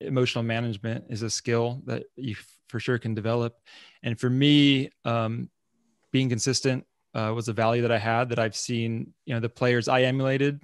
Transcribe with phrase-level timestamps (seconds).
[0.00, 2.36] emotional management is a skill that you
[2.68, 3.56] for sure can develop.
[4.02, 5.50] And for me, um,
[6.12, 6.84] being consistent
[7.14, 10.02] uh, was a value that I had that I've seen, you know, the players I
[10.02, 10.60] emulated.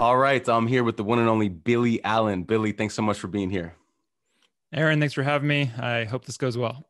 [0.00, 2.42] All right, I'm here with the one and only Billy Allen.
[2.42, 3.76] Billy, thanks so much for being here.
[4.72, 5.70] Aaron, thanks for having me.
[5.78, 6.86] I hope this goes well.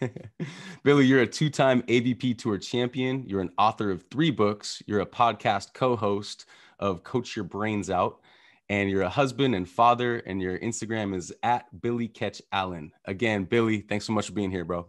[0.84, 3.24] Billy, you're a two time AVP Tour champion.
[3.26, 4.82] You're an author of three books.
[4.86, 6.46] You're a podcast co host
[6.78, 8.20] of Coach Your Brains Out.
[8.68, 10.18] And you're a husband and father.
[10.18, 12.92] And your Instagram is at Billy Catch Allen.
[13.04, 14.88] Again, Billy, thanks so much for being here, bro.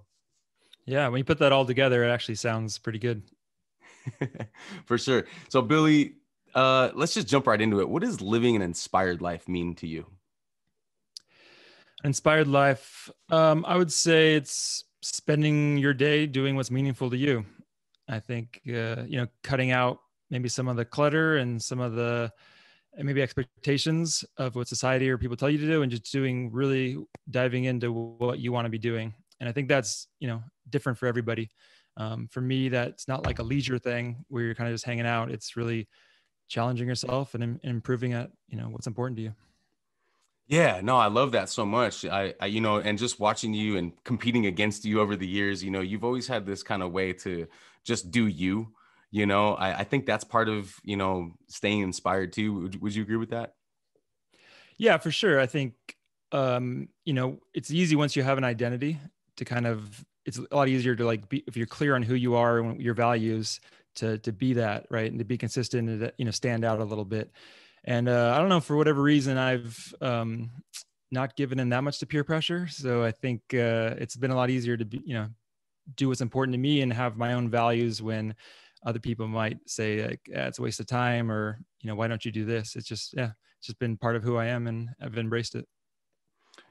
[0.85, 3.23] Yeah, when you put that all together, it actually sounds pretty good.
[4.85, 5.25] for sure.
[5.49, 6.13] So, Billy,
[6.55, 7.89] uh, let's just jump right into it.
[7.89, 10.05] What does living an inspired life mean to you?
[12.03, 14.85] Inspired life, um, I would say it's
[15.15, 17.45] spending your day doing what's meaningful to you.
[18.09, 21.93] I think uh, you know, cutting out maybe some of the clutter and some of
[21.93, 22.31] the
[22.97, 26.97] maybe expectations of what society or people tell you to do, and just doing really
[27.29, 29.13] diving into what you want to be doing.
[29.39, 31.49] And I think that's you know different for everybody.
[31.97, 35.07] Um, for me, that's not like a leisure thing where you're kind of just hanging
[35.07, 35.31] out.
[35.31, 35.87] It's really
[36.47, 39.33] challenging yourself and, and improving at you know what's important to you.
[40.47, 42.05] Yeah, no, I love that so much.
[42.05, 45.61] I, I, you know, and just watching you and competing against you over the years,
[45.61, 47.47] you know, you've always had this kind of way to
[47.83, 48.73] just do you.
[49.11, 52.61] You know, I, I think that's part of you know staying inspired too.
[52.61, 53.55] Would, would you agree with that?
[54.77, 55.39] Yeah, for sure.
[55.39, 55.73] I think
[56.31, 58.99] um, you know it's easy once you have an identity
[59.37, 62.15] to kind of it's a lot easier to like be if you're clear on who
[62.15, 63.59] you are and your values
[63.95, 66.79] to to be that right and to be consistent and to, you know stand out
[66.79, 67.31] a little bit
[67.87, 70.51] and uh, i don't know for whatever reason i've um,
[71.11, 72.67] not given in that much to peer pressure.
[72.67, 75.29] So i think uh, it's been a lot easier to be you know
[75.95, 78.35] do what's important to me and have my own values when
[78.85, 82.07] other people might say like yeah, it's a waste of time or you know why
[82.07, 82.75] don't you do this?
[82.75, 85.67] It's just yeah it's just been part of who i am and i've embraced it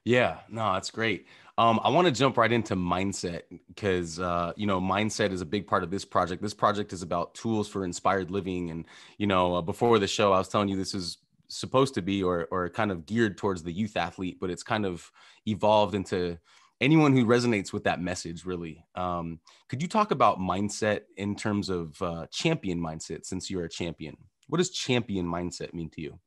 [0.07, 1.27] yeah, no, that's great.
[1.59, 5.47] Um, I want to jump right into mindset because uh, you know mindset is a
[5.47, 6.41] big part of this project.
[6.41, 8.85] This project is about tools for inspired living, and
[9.19, 11.19] you know uh, before the show, I was telling you this is
[11.49, 14.87] supposed to be or or kind of geared towards the youth athlete, but it's kind
[14.87, 15.11] of
[15.45, 16.39] evolved into
[16.81, 18.45] anyone who resonates with that message.
[18.45, 23.27] Really, um, could you talk about mindset in terms of uh, champion mindset?
[23.27, 24.17] Since you're a champion,
[24.47, 26.19] what does champion mindset mean to you?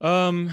[0.00, 0.50] Um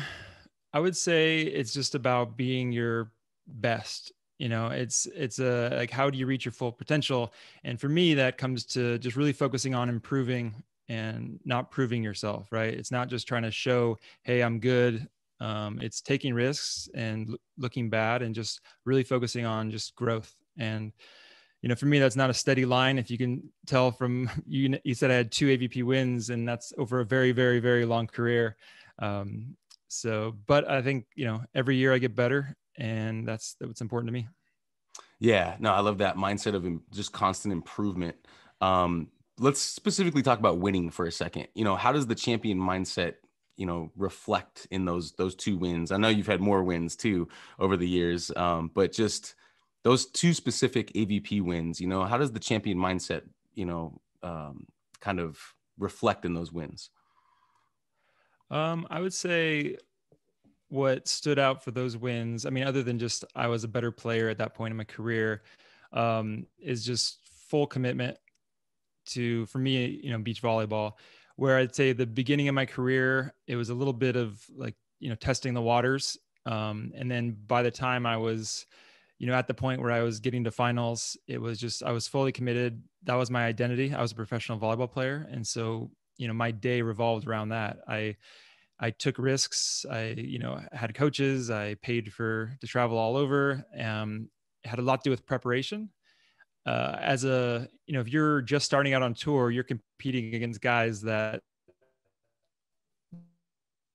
[0.74, 3.12] I would say it's just about being your
[3.48, 4.12] best.
[4.40, 7.34] You know, it's it's a like how do you reach your full potential?
[7.64, 10.56] And for me, that comes to just really focusing on improving
[10.90, 12.48] and not proving yourself.
[12.52, 12.74] Right?
[12.74, 15.08] It's not just trying to show, hey, I'm good.
[15.40, 20.31] Um, it's taking risks and l- looking bad and just really focusing on just growth
[20.58, 20.92] and
[21.62, 22.98] you know, for me, that's not a steady line.
[22.98, 26.74] If you can tell from you, you said I had two AVP wins, and that's
[26.78, 28.58] over a very, very, very long career.
[29.00, 29.56] Um,
[29.91, 34.07] so, but I think, you know, every year I get better and that's, what's important
[34.07, 34.28] to me.
[35.19, 38.16] Yeah, no, I love that mindset of just constant improvement.
[38.62, 41.50] Um, let's specifically talk about winning for a second.
[41.56, 43.16] You know, how does the champion mindset,
[43.57, 45.91] you know, reflect in those those two wins?
[45.91, 47.28] I know you've had more wins too
[47.59, 49.35] over the years, um, but just
[49.84, 51.81] those two specific AVP wins.
[51.81, 54.68] You know, how does the champion mindset, you know, um,
[55.01, 55.38] kind of
[55.78, 56.90] reflect in those wins?
[58.51, 59.78] Um, I would say
[60.67, 63.91] what stood out for those wins, I mean, other than just I was a better
[63.91, 65.41] player at that point in my career,
[65.94, 67.19] um, is just
[67.50, 68.17] full commitment
[69.07, 70.94] to, for me, you know, beach volleyball,
[71.38, 74.75] where I'd say the beginning of my career, it was a little bit of like,
[75.00, 76.18] you know, testing the waters.
[76.45, 78.66] Um, and then by the time I was,
[79.18, 81.91] you know, at the point where I was getting to finals, it was just, I
[81.91, 82.81] was fully committed.
[83.03, 83.94] That was my identity.
[83.94, 85.28] I was a professional volleyball player.
[85.31, 87.80] And so you know my day revolved around that.
[87.88, 88.16] I
[88.80, 89.86] i took risks.
[89.90, 91.50] I you know had coaches.
[91.50, 93.66] I paid for to travel all over.
[93.78, 94.30] Um
[94.64, 95.90] had a lot to do with preparation.
[96.64, 100.62] Uh, as a you know if you're just starting out on tour you're competing against
[100.62, 101.42] guys that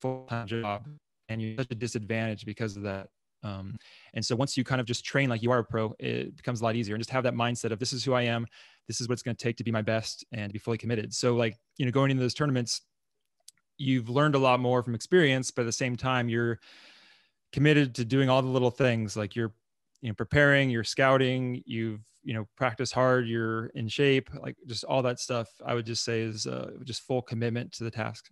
[0.00, 0.84] full-time job
[1.28, 3.08] and you're such a disadvantage because of that
[3.46, 3.76] um,
[4.14, 6.60] and so once you kind of just train like you are a pro it becomes
[6.60, 8.46] a lot easier and just have that mindset of this is who i am
[8.86, 11.12] this is what it's going to take to be my best and be fully committed.
[11.12, 12.82] So like, you know, going into those tournaments,
[13.78, 16.60] you've learned a lot more from experience, but at the same time, you're
[17.52, 19.52] committed to doing all the little things like you're,
[20.00, 24.84] you know, preparing, you're scouting, you've, you know, practice hard, you're in shape, like just
[24.84, 25.48] all that stuff.
[25.64, 28.28] I would just say is uh, just full commitment to the task.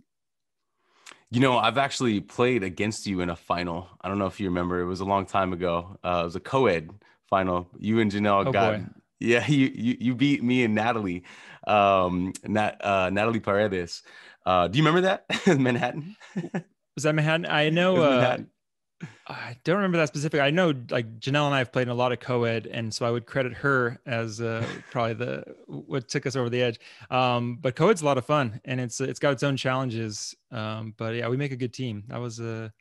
[1.30, 3.88] You know, I've actually played against you in a final.
[4.00, 4.80] I don't know if you remember.
[4.80, 5.98] It was a long time ago.
[6.04, 6.90] Uh, it was a co-ed
[7.28, 7.68] final.
[7.78, 8.86] You and Janelle oh, got boy
[9.20, 11.24] Yeah, you you, you beat me and Natalie,
[11.66, 14.02] um, Nat, uh, Natalie Paredes.
[14.44, 15.24] Uh, do you remember that
[15.58, 16.16] Manhattan?
[16.94, 17.46] Was that Manhattan?
[17.46, 17.96] I know.
[17.96, 18.50] Uh, Manhattan.
[19.26, 20.40] I don't remember that specific.
[20.40, 23.06] I know like Janelle and I have played in a lot of co-ed, and so
[23.06, 26.80] I would credit her as uh, probably the what took us over the edge.
[27.10, 30.34] Um, but co-ed's a lot of fun, and it's it's got its own challenges.
[30.50, 32.04] Um, but yeah, we make a good team.
[32.08, 32.72] That was a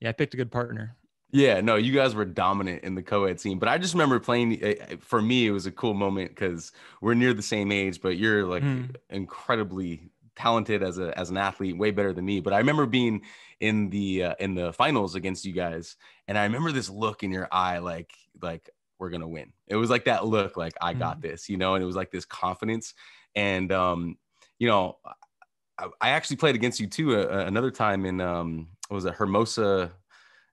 [0.00, 0.96] yeah, I picked a good partner.
[1.34, 4.62] Yeah, no, you guys were dominant in the co-ed scene, but I just remember playing.
[4.62, 8.02] Eh, eh, for me, it was a cool moment because we're near the same age,
[8.02, 8.94] but you're like mm.
[9.08, 12.40] incredibly talented as a as an athlete, way better than me.
[12.40, 13.22] But I remember being
[13.60, 15.96] in the uh, in the finals against you guys,
[16.28, 19.52] and I remember this look in your eye, like like we're gonna win.
[19.66, 21.22] It was like that look, like I got mm.
[21.22, 22.94] this, you know, and it was like this confidence.
[23.34, 24.18] And um,
[24.58, 24.98] you know,
[25.78, 29.14] I, I actually played against you too uh, another time in um, it was it
[29.14, 29.92] Hermosa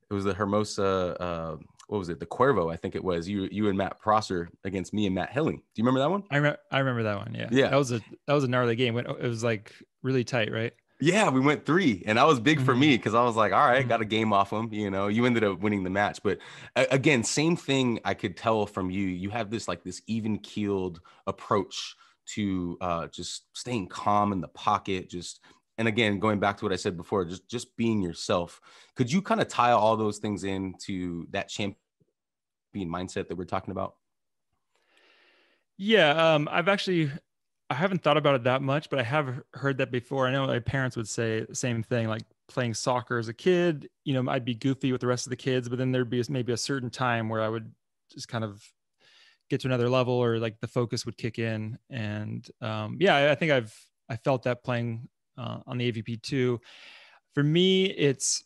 [0.10, 1.22] it was the Hermosa.
[1.22, 1.58] Uh,
[1.90, 2.20] what was it?
[2.20, 3.28] The Cuervo, I think it was.
[3.28, 5.58] You, you and Matt Prosser against me and Matt Hilling.
[5.58, 6.24] Do you remember that one?
[6.30, 6.60] I remember.
[6.72, 7.36] I remember that one.
[7.36, 7.50] Yeah.
[7.52, 7.70] Yeah.
[7.70, 8.96] That was a that was a gnarly game.
[8.98, 10.72] It was like really tight, right?
[11.02, 12.66] Yeah, we went three, and that was big mm-hmm.
[12.66, 13.90] for me because I was like, all right, mm-hmm.
[13.90, 14.72] got a game off him.
[14.72, 16.38] You know, you ended up winning the match, but
[16.76, 18.00] again, same thing.
[18.06, 19.08] I could tell from you.
[19.08, 21.96] You have this like this even keeled approach
[22.36, 25.40] to uh, just staying calm in the pocket, just
[25.80, 28.62] and again going back to what i said before just just being yourself.
[28.96, 31.78] Could you kind of tie all those things into that champion
[32.76, 33.96] mindset that we're talking about?
[35.78, 37.10] Yeah um, i've actually
[37.70, 40.28] i haven't thought about it that much but i have heard that before.
[40.28, 43.88] I know my parents would say the same thing like playing soccer as a kid
[44.04, 46.24] you know i'd be goofy with the rest of the kids but then there'd be
[46.30, 47.72] maybe a certain time where i would
[48.12, 48.62] just kind of
[49.50, 51.78] get to another level or like the focus would kick in.
[51.90, 53.74] And um, yeah i think i've
[54.10, 55.08] i felt that playing
[55.40, 56.60] uh, on the AVP two.
[57.34, 58.44] For me, it's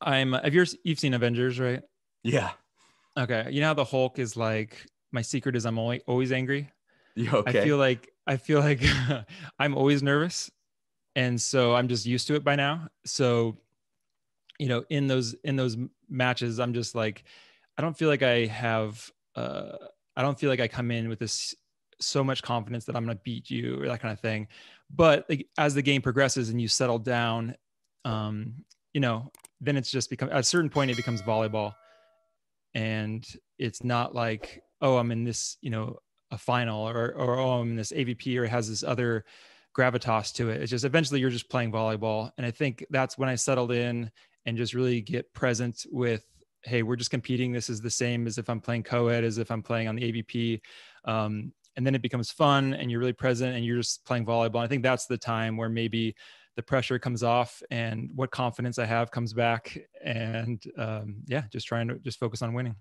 [0.00, 0.32] I'm.
[0.32, 1.82] Have you you've seen Avengers, right?
[2.24, 2.50] Yeah.
[3.16, 3.48] Okay.
[3.50, 6.70] You know how the Hulk is like my secret is I'm always always angry.
[7.14, 7.36] Yeah.
[7.36, 7.60] Okay.
[7.60, 8.82] I feel like I feel like
[9.58, 10.50] I'm always nervous,
[11.14, 12.88] and so I'm just used to it by now.
[13.04, 13.58] So,
[14.58, 15.76] you know, in those in those
[16.08, 17.24] matches, I'm just like,
[17.78, 19.10] I don't feel like I have.
[19.36, 19.76] Uh,
[20.16, 21.54] I don't feel like I come in with this
[22.00, 24.48] so much confidence that I'm going to beat you or that kind of thing
[24.94, 27.54] but like, as the game progresses and you settle down
[28.04, 28.54] um,
[28.92, 29.30] you know
[29.62, 31.72] then it's just become at a certain point it becomes volleyball.
[32.74, 33.24] And
[33.58, 35.98] it's not like oh i'm in this you know
[36.30, 39.24] a final or or oh i'm in this avp or it has this other
[39.76, 40.60] gravitas to it.
[40.60, 42.30] It's just eventually you're just playing volleyball.
[42.36, 44.10] And i think that's when i settled in
[44.46, 46.24] and just really get present with
[46.64, 47.52] hey we're just competing.
[47.52, 50.12] This is the same as if i'm playing co-ed as if i'm playing on the
[50.12, 50.60] avp
[51.04, 54.62] um, and then it becomes fun and you're really present and you're just playing volleyball.
[54.62, 56.14] I think that's the time where maybe
[56.56, 59.78] the pressure comes off and what confidence I have comes back.
[60.04, 62.76] And um, yeah, just trying to just focus on winning.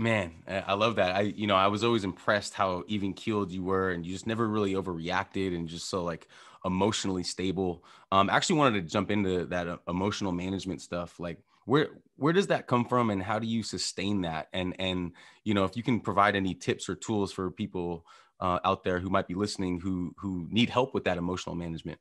[0.00, 1.16] Man, I love that.
[1.16, 4.28] I, you know, I was always impressed how even keeled you were, and you just
[4.28, 6.28] never really overreacted, and just so like
[6.64, 7.84] emotionally stable.
[8.12, 11.18] Um, I actually wanted to jump into that uh, emotional management stuff.
[11.18, 15.12] Like, where where does that come from and how do you sustain that and and
[15.44, 18.04] you know if you can provide any tips or tools for people
[18.40, 21.98] uh, out there who might be listening who who need help with that emotional management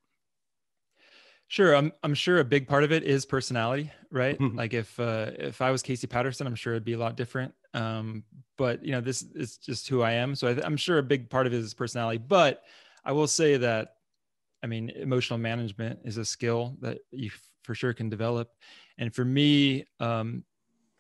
[1.50, 4.38] Sure, I'm I'm sure a big part of it is personality, right?
[4.54, 7.54] like if uh, if I was Casey Patterson, I'm sure it'd be a lot different.
[7.74, 8.26] Um,
[8.58, 11.30] but you know, this is just who I am, so I, am sure a big
[11.30, 12.18] part of it is personality.
[12.18, 12.64] But
[13.06, 13.94] I will say that,
[14.62, 17.32] I mean, emotional management is a skill that you
[17.64, 18.50] for sure can develop,
[18.98, 20.44] and for me, um,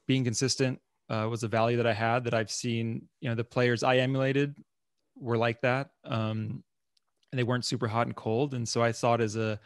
[0.07, 3.43] being consistent uh, was a value that I had that I've seen, you know, the
[3.43, 4.55] players I emulated
[5.19, 5.89] were like that.
[6.05, 6.63] Um,
[7.31, 8.53] and they weren't super hot and cold.
[8.53, 9.59] And so I saw it as a,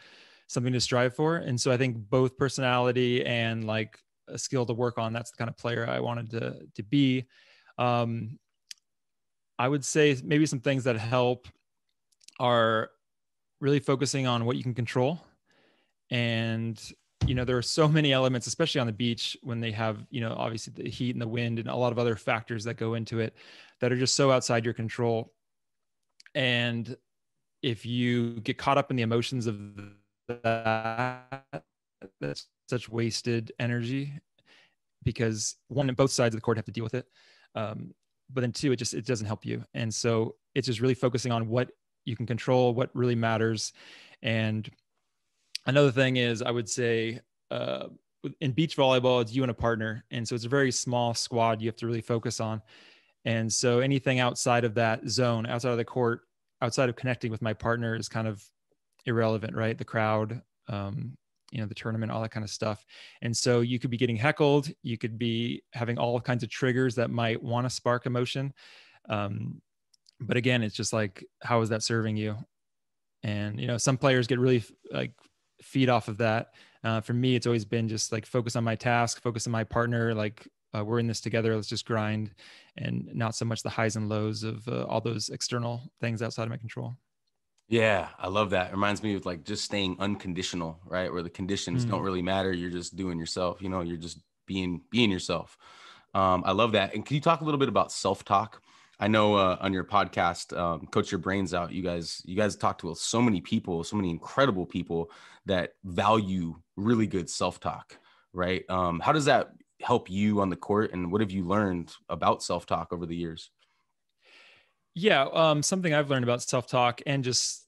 [0.47, 1.37] something to strive for.
[1.37, 5.37] And so I think both personality and like a skill to work on, that's the
[5.37, 7.25] kind of player I wanted to, to be.
[7.77, 8.39] Um,
[9.59, 11.47] I would say maybe some things that help
[12.39, 12.89] are
[13.59, 15.21] really focusing on what you can control
[16.09, 16.81] and
[17.27, 20.21] you know there are so many elements especially on the beach when they have you
[20.21, 22.95] know obviously the heat and the wind and a lot of other factors that go
[22.95, 23.35] into it
[23.79, 25.33] that are just so outside your control.
[26.33, 26.95] And
[27.61, 29.59] if you get caught up in the emotions of
[30.27, 31.63] that
[32.19, 34.13] that's such wasted energy
[35.03, 37.05] because one and both sides of the court have to deal with it
[37.55, 37.93] um,
[38.33, 39.63] but then two it just it doesn't help you.
[39.73, 41.71] And so it's just really focusing on what
[42.05, 43.73] you can control what really matters
[44.23, 44.69] and
[45.65, 47.87] another thing is I would say uh,
[48.39, 50.05] in beach volleyball, it's you and a partner.
[50.11, 52.61] And so it's a very small squad you have to really focus on.
[53.25, 56.21] And so anything outside of that zone, outside of the court,
[56.61, 58.43] outside of connecting with my partner is kind of
[59.05, 59.77] irrelevant, right?
[59.77, 61.15] The crowd, um,
[61.51, 62.85] you know, the tournament, all that kind of stuff.
[63.21, 64.69] And so you could be getting heckled.
[64.83, 68.53] You could be having all kinds of triggers that might want to spark emotion.
[69.09, 69.61] Um,
[70.19, 72.37] but again, it's just like, how is that serving you?
[73.23, 75.11] And, you know, some players get really like
[75.61, 76.53] feed off of that.
[76.83, 79.63] Uh, for me, it's always been just like focus on my task, focus on my
[79.63, 81.55] partner, like uh, we're in this together.
[81.55, 82.31] Let's just grind
[82.77, 86.43] and not so much the highs and lows of uh, all those external things outside
[86.43, 86.95] of my control.
[87.67, 88.69] Yeah, I love that.
[88.69, 91.11] It reminds me of like just staying unconditional, right?
[91.11, 91.89] Where the conditions mm.
[91.89, 92.51] don't really matter.
[92.51, 93.61] You're just doing yourself.
[93.61, 95.57] You know, you're just being being yourself.
[96.13, 96.93] Um, I love that.
[96.93, 98.61] And can you talk a little bit about self talk?
[99.01, 102.55] I know uh, on your podcast, um, Coach Your Brains Out, you guys you guys
[102.55, 105.09] talk to so many people, so many incredible people
[105.47, 107.97] that value really good self talk,
[108.31, 108.63] right?
[108.69, 112.43] Um, how does that help you on the court, and what have you learned about
[112.43, 113.49] self talk over the years?
[114.93, 117.65] Yeah, um, something I've learned about self talk and just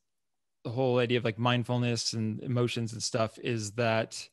[0.63, 4.30] the whole idea of like mindfulness and emotions and stuff is that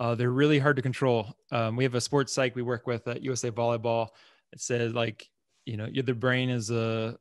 [0.00, 1.34] uh, they're really hard to control.
[1.50, 4.08] Um, we have a sports psych we work with at USA Volleyball.
[4.52, 5.30] It says like,
[5.66, 7.16] you know, the brain is a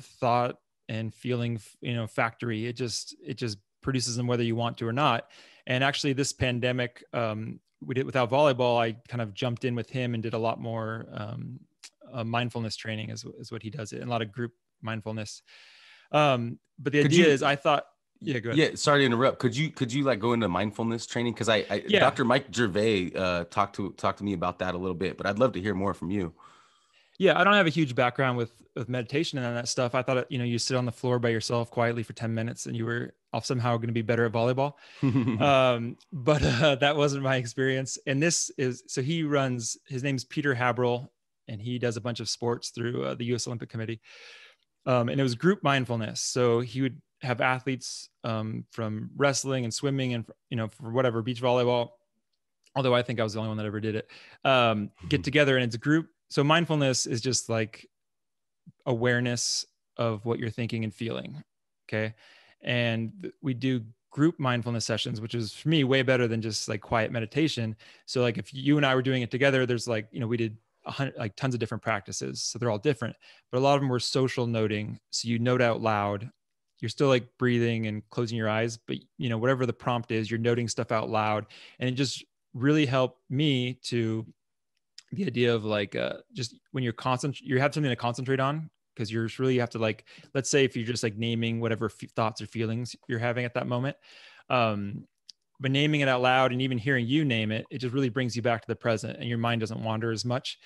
[0.00, 0.56] thought
[0.88, 2.66] and feeling, you know, factory.
[2.66, 5.28] It just it just produces them whether you want to or not.
[5.66, 8.80] And actually, this pandemic, um, we did without volleyball.
[8.80, 11.60] I kind of jumped in with him and did a lot more um,
[12.12, 15.42] uh, mindfulness training is, is what he does it and a lot of group mindfulness
[16.12, 17.84] um but the could idea you, is i thought
[18.20, 18.58] yeah go ahead.
[18.58, 21.64] yeah sorry to interrupt could you could you like go into mindfulness training because I,
[21.70, 22.00] I yeah.
[22.00, 25.26] dr mike gervais uh talked to talked to me about that a little bit but
[25.26, 26.32] i'd love to hear more from you
[27.18, 30.30] yeah i don't have a huge background with with meditation and that stuff i thought
[30.30, 32.84] you know you sit on the floor by yourself quietly for 10 minutes and you
[32.84, 34.74] were off somehow going to be better at volleyball
[35.42, 40.24] um but uh, that wasn't my experience and this is so he runs his name's
[40.24, 41.08] peter haberl
[41.48, 43.46] and he does a bunch of sports through uh, the U.S.
[43.46, 44.00] Olympic Committee.
[44.86, 46.20] Um, and it was group mindfulness.
[46.20, 51.20] So he would have athletes um, from wrestling and swimming and you know for whatever
[51.22, 51.90] beach volleyball.
[52.76, 54.08] Although I think I was the only one that ever did it.
[54.44, 56.08] Um, get together and it's a group.
[56.28, 57.88] So mindfulness is just like
[58.86, 59.66] awareness
[59.96, 61.42] of what you're thinking and feeling.
[61.88, 62.14] Okay,
[62.62, 66.80] and we do group mindfulness sessions which is for me way better than just like
[66.80, 70.18] quiet meditation so like if you and i were doing it together there's like you
[70.18, 70.56] know we did
[71.16, 72.42] like tons of different practices.
[72.42, 73.16] So they're all different,
[73.50, 74.98] but a lot of them were social noting.
[75.10, 76.30] So you note out loud.
[76.80, 80.30] You're still like breathing and closing your eyes, but you know whatever the prompt is,
[80.30, 81.46] you're noting stuff out loud,
[81.80, 84.24] and it just really helped me to
[85.12, 88.70] the idea of like uh, just when you're constant, you have something to concentrate on
[88.94, 91.86] because you're really you have to like let's say if you're just like naming whatever
[91.86, 93.96] f- thoughts or feelings you're having at that moment
[94.50, 95.04] um
[95.60, 98.36] but naming it out loud and even hearing you name it it just really brings
[98.36, 100.58] you back to the present and your mind doesn't wander as much.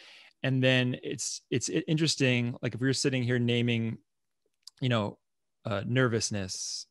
[0.43, 3.99] And then it's it's interesting like if we are sitting here naming
[4.81, 5.19] you know
[5.65, 6.87] uh, nervousness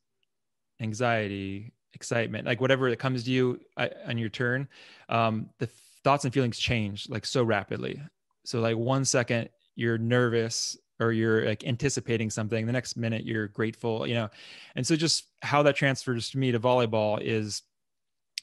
[0.80, 4.70] anxiety excitement like whatever that comes to you uh, on your turn
[5.10, 5.70] um, the
[6.04, 8.02] thoughts and feelings change like so rapidly
[8.44, 13.48] so like one second you're nervous or you're like anticipating something the next minute you're
[13.48, 14.30] grateful you know
[14.76, 17.64] and so just how that transfers to me to volleyball is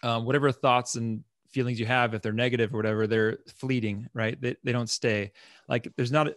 [0.03, 4.41] um, whatever thoughts and feelings you have, if they're negative or whatever, they're fleeting, right?
[4.41, 5.33] They, they don't stay.
[5.69, 6.37] Like there's not a,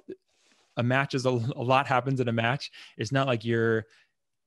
[0.77, 2.71] a match is a, a lot happens in a match.
[2.97, 3.85] It's not like you're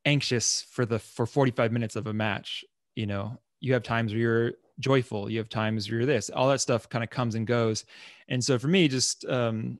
[0.04, 2.64] anxious for the for 45 minutes of a match.
[2.96, 5.30] You know, you have times where you're joyful.
[5.30, 6.30] You have times where you're this.
[6.30, 7.84] All that stuff kind of comes and goes.
[8.28, 9.78] And so for me, just um,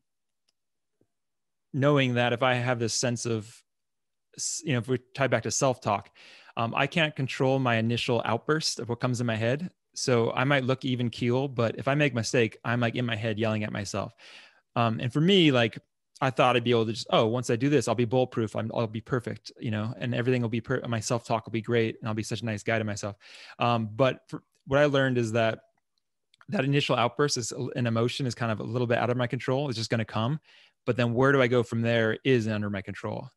[1.72, 3.62] knowing that if I have this sense of,
[4.64, 6.10] you know, if we tie back to self talk,
[6.56, 9.70] um, I can't control my initial outburst of what comes in my head.
[9.94, 13.06] So I might look even keel, but if I make a mistake, I'm like in
[13.06, 14.12] my head yelling at myself.
[14.76, 15.78] Um, and for me, like
[16.20, 18.56] I thought I'd be able to just, oh, once I do this, I'll be bulletproof.
[18.56, 21.60] i will be perfect, you know, and everything will be, per- my self-talk will be
[21.60, 21.96] great.
[22.00, 23.16] And I'll be such a nice guy to myself.
[23.58, 25.60] Um, but for, what I learned is that
[26.48, 29.26] that initial outburst is an emotion is kind of a little bit out of my
[29.26, 29.68] control.
[29.68, 30.40] It's just going to come.
[30.86, 33.30] But then where do I go from there is under my control.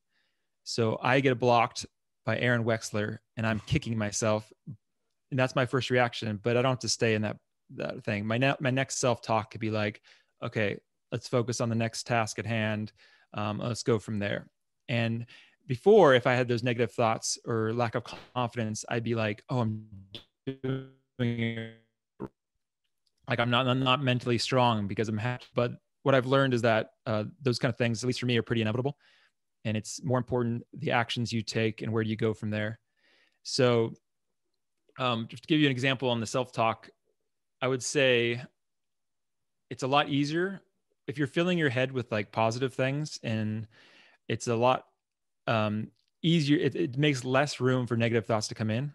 [0.64, 1.86] So I get blocked
[2.26, 4.52] by Aaron Wexler and I'm kicking myself.
[5.32, 7.38] And that's my first reaction, but I don't have to stay in that
[7.76, 8.26] that thing.
[8.26, 10.02] My ne- my next self talk could be like,
[10.44, 10.78] okay,
[11.12, 12.92] let's focus on the next task at hand.
[13.34, 14.48] Um, let's go from there.
[14.88, 15.26] And
[15.68, 19.60] before, if I had those negative thoughts or lack of confidence, I'd be like, oh,
[19.60, 19.86] I'm
[21.20, 21.72] doing
[23.28, 25.46] like I'm not I'm not mentally strong because I'm happy.
[25.56, 25.72] But
[26.04, 28.44] what I've learned is that uh, those kind of things, at least for me, are
[28.44, 28.98] pretty inevitable
[29.68, 32.80] and it's more important the actions you take and where do you go from there
[33.44, 33.94] so
[35.00, 36.90] um, just to give you an example on the self-talk
[37.62, 38.42] i would say
[39.70, 40.62] it's a lot easier
[41.08, 43.68] if you're filling your head with like positive things and
[44.28, 44.86] it's a lot
[45.48, 45.92] um,
[46.24, 48.92] easier it, it makes less room for negative thoughts to come in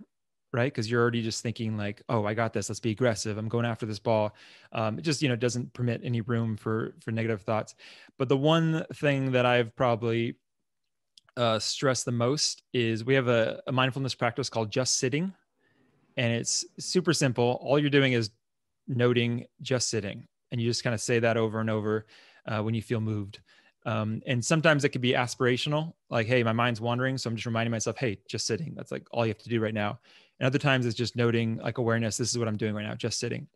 [0.52, 0.72] right?
[0.72, 2.68] Because you're already just thinking like, oh, I got this.
[2.68, 3.38] Let's be aggressive.
[3.38, 4.34] I'm going after this ball.
[4.72, 7.74] Um, it just you know doesn't permit any room for for negative thoughts.
[8.18, 10.36] But the one thing that I've probably
[11.36, 15.32] uh, stressed the most is we have a, a mindfulness practice called just sitting,
[16.16, 17.58] and it's super simple.
[17.62, 18.30] All you're doing is
[18.86, 22.06] noting just sitting, and you just kind of say that over and over
[22.46, 23.40] uh, when you feel moved.
[23.84, 27.18] Um, and sometimes it could be aspirational, like, hey, my mind's wandering.
[27.18, 28.74] So I'm just reminding myself, hey, just sitting.
[28.76, 29.98] That's like all you have to do right now.
[30.42, 32.16] And other times it's just noting like awareness.
[32.16, 33.46] This is what I'm doing right now, just sitting.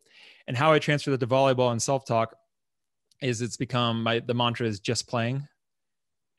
[0.47, 2.33] And how I transfer that to volleyball and self talk
[3.21, 5.45] is it's become my the mantra is just playing.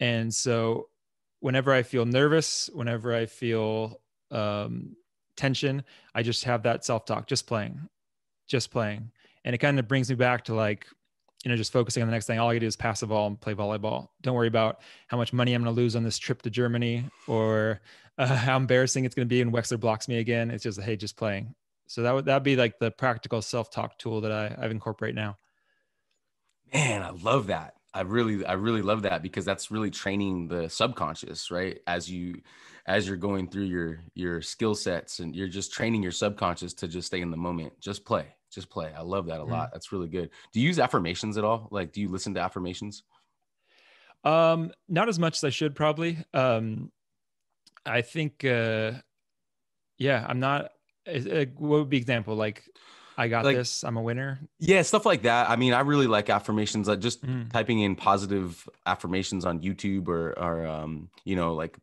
[0.00, 0.88] And so
[1.40, 4.00] whenever I feel nervous, whenever I feel
[4.30, 4.96] um,
[5.36, 7.86] tension, I just have that self talk, just playing,
[8.46, 9.10] just playing.
[9.44, 10.86] And it kind of brings me back to like
[11.44, 12.38] you know, just focusing on the next thing.
[12.38, 14.08] All I do is pass the ball and play volleyball.
[14.22, 17.04] Don't worry about how much money I'm going to lose on this trip to Germany
[17.26, 17.80] or
[18.18, 20.50] uh, how embarrassing it's going to be when Wexler blocks me again.
[20.50, 21.54] It's just, hey, just playing.
[21.86, 25.14] So that would that'd be like the practical self talk tool that I I've incorporate
[25.14, 25.38] now.
[26.72, 27.74] Man, I love that.
[27.94, 31.80] I really I really love that because that's really training the subconscious, right?
[31.86, 32.42] As you
[32.86, 36.88] as you're going through your your skill sets and you're just training your subconscious to
[36.88, 37.72] just stay in the moment.
[37.80, 38.92] Just play just play.
[38.96, 39.52] I love that a mm-hmm.
[39.52, 39.70] lot.
[39.72, 40.30] That's really good.
[40.52, 41.68] Do you use affirmations at all?
[41.70, 43.02] Like, do you listen to affirmations?
[44.24, 46.18] Um, not as much as I should probably.
[46.34, 46.90] Um,
[47.86, 48.92] I think, uh,
[49.96, 50.72] yeah, I'm not.
[51.06, 52.34] Uh, what would be example?
[52.34, 52.64] Like,
[53.16, 53.82] I got like, this.
[53.82, 54.40] I'm a winner.
[54.60, 55.50] Yeah, stuff like that.
[55.50, 56.86] I mean, I really like affirmations.
[56.86, 57.50] Like just mm.
[57.52, 61.76] typing in positive affirmations on YouTube or, or um, you know, like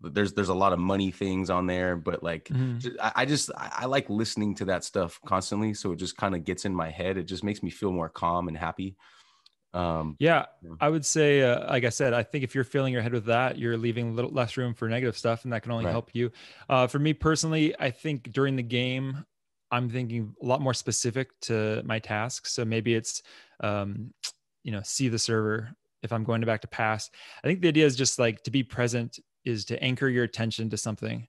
[0.00, 2.78] there's there's a lot of money things on there, but like mm.
[2.78, 5.74] just, I, I, just I, I like listening to that stuff constantly.
[5.74, 7.16] So it just kind of gets in my head.
[7.16, 8.96] It just makes me feel more calm and happy.
[9.74, 12.92] Um, yeah, yeah, I would say, uh, like I said, I think if you're filling
[12.92, 15.62] your head with that, you're leaving a little less room for negative stuff, and that
[15.62, 15.90] can only right.
[15.90, 16.32] help you.
[16.68, 19.26] Uh, for me personally, I think during the game,
[19.70, 22.52] I'm thinking a lot more specific to my tasks.
[22.54, 23.22] So maybe it's,
[23.60, 24.14] um,
[24.64, 25.70] you know, see the server
[26.02, 27.10] if I'm going to back to pass.
[27.44, 30.70] I think the idea is just like to be present is to anchor your attention
[30.70, 31.26] to something.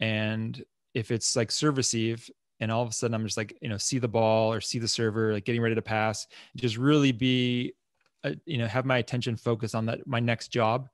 [0.00, 0.62] And
[0.94, 2.28] if it's like serve receive,
[2.60, 4.78] and all of a sudden I'm just like, you know, see the ball or see
[4.78, 7.74] the server, like getting ready to pass, just really be,
[8.22, 10.88] uh, you know, have my attention focused on that, my next job.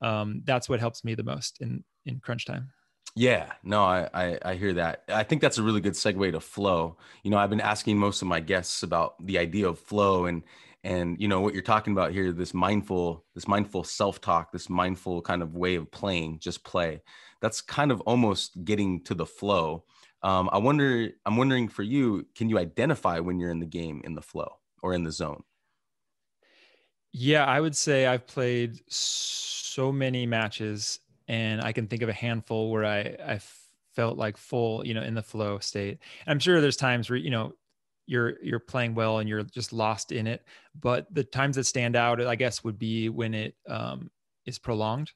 [0.00, 2.70] Um, that's what helps me the most in, in crunch time.
[3.16, 5.04] Yeah, no, I, I, I hear that.
[5.08, 6.96] I think that's a really good segue to flow.
[7.22, 10.42] You know, I've been asking most of my guests about the idea of flow and
[10.84, 15.20] and you know what you're talking about here this mindful this mindful self-talk this mindful
[15.22, 17.02] kind of way of playing just play
[17.40, 19.84] that's kind of almost getting to the flow
[20.22, 24.00] um, i wonder i'm wondering for you can you identify when you're in the game
[24.04, 25.42] in the flow or in the zone
[27.12, 32.12] yeah i would say i've played so many matches and I can think of a
[32.12, 33.40] handful where I I
[33.94, 35.98] felt like full, you know, in the flow state.
[36.26, 37.54] And I'm sure there's times where you know
[38.06, 40.44] you're you're playing well and you're just lost in it,
[40.78, 44.10] but the times that stand out, I guess, would be when it um,
[44.46, 45.12] is prolonged,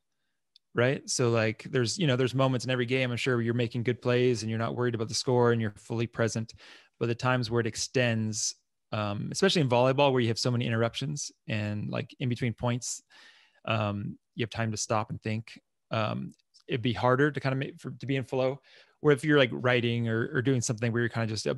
[0.74, 1.02] right?
[1.08, 3.10] So like there's you know there's moments in every game.
[3.10, 5.74] I'm sure you're making good plays and you're not worried about the score and you're
[5.76, 6.54] fully present,
[6.98, 8.54] but the times where it extends.
[8.90, 13.02] Um, especially in volleyball where you have so many interruptions and like in between points
[13.66, 16.32] um, you have time to stop and think um,
[16.68, 18.60] it'd be harder to kind of make for, to be in flow.
[19.00, 21.54] Or if you're like writing or, or doing something where you're kind of just uh,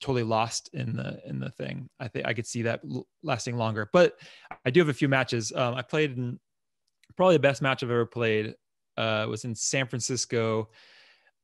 [0.00, 3.56] totally lost in the in the thing, I think I could see that l- lasting
[3.56, 3.88] longer.
[3.92, 4.18] But
[4.64, 5.52] I do have a few matches.
[5.54, 6.38] Um, I played in
[7.16, 8.54] probably the best match I've ever played.
[8.96, 10.68] Uh, was in San Francisco.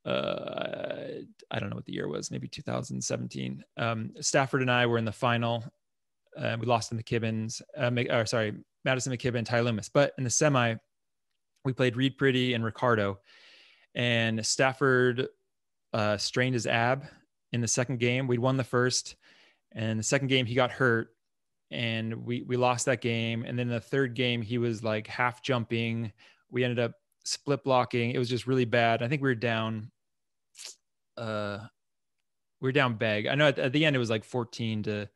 [0.05, 3.65] Uh, I don't know what the year was, maybe 2017.
[3.77, 5.65] Um, Stafford and I were in the final.
[6.37, 7.61] Uh, we lost in the McKibbins.
[7.77, 9.89] Uh, or sorry, Maddison McKibbin, Ty Loomis.
[9.89, 10.77] But in the semi,
[11.65, 13.19] we played Reid Priddy and Ricardo,
[13.95, 15.29] and Stafford
[15.93, 17.05] uh, strained his ab
[17.53, 18.27] in the second game.
[18.27, 19.17] We'd won the first,
[19.73, 21.15] and the second game he got hurt,
[21.71, 23.45] and we we lost that game.
[23.47, 26.13] And then the third game he was like half jumping.
[26.51, 26.93] We ended up
[27.25, 28.11] split blocking.
[28.11, 29.03] It was just really bad.
[29.03, 29.91] I think we were down.
[31.17, 31.59] Uh,
[32.61, 33.27] we were down bag.
[33.27, 35.09] I know at, at the end it was like fourteen to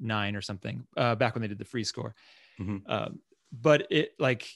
[0.00, 0.86] nine or something.
[0.96, 2.14] Uh, back when they did the free score.
[2.60, 2.78] Mm-hmm.
[2.86, 3.08] Uh,
[3.52, 4.48] but it like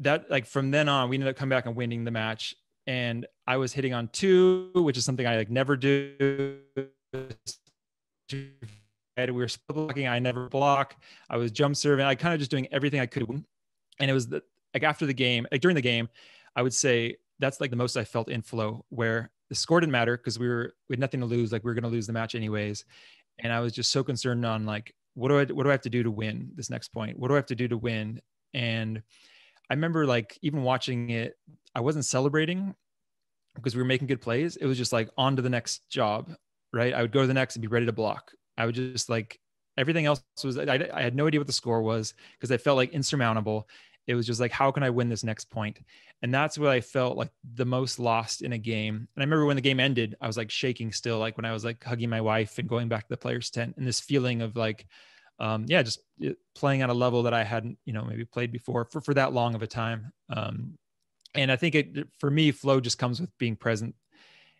[0.00, 2.54] that like from then on, we ended up coming back and winning the match.
[2.86, 6.58] And I was hitting on two, which is something I like never do.
[8.32, 10.08] We were blocking.
[10.08, 10.96] I never block.
[11.30, 12.04] I was jump serving.
[12.04, 13.28] I kind of just doing everything I could.
[13.98, 14.42] And it was the,
[14.74, 16.08] like after the game, like during the game,
[16.54, 19.92] I would say that's like the most I felt in flow where the score didn't
[19.92, 21.52] matter because we were we had nothing to lose.
[21.52, 22.84] Like we were going to lose the match anyways.
[23.38, 25.82] And I was just so concerned on like, what do I, what do I have
[25.82, 27.18] to do to win this next point?
[27.18, 28.20] What do I have to do to win?
[28.54, 29.02] And
[29.70, 31.36] I remember like even watching it,
[31.74, 32.74] I wasn't celebrating,
[33.54, 36.30] because we were making good plays, it was just like on to the next job,
[36.72, 36.92] right?
[36.92, 38.32] I would go to the next and be ready to block.
[38.58, 39.40] I would just like
[39.78, 42.76] everything else was, I, I had no idea what the score was because I felt
[42.76, 43.68] like insurmountable.
[44.06, 45.78] It was just like, how can I win this next point?
[46.22, 48.94] And that's what I felt like the most lost in a game.
[48.94, 51.52] And I remember when the game ended, I was like shaking still, like when I
[51.52, 54.42] was like hugging my wife and going back to the players' tent and this feeling
[54.42, 54.86] of like,
[55.38, 58.52] um, yeah, just uh, playing at a level that I hadn't, you know, maybe played
[58.52, 60.12] before for, for that long of a time.
[60.30, 60.78] Um,
[61.34, 63.94] and I think it, for me, flow just comes with being present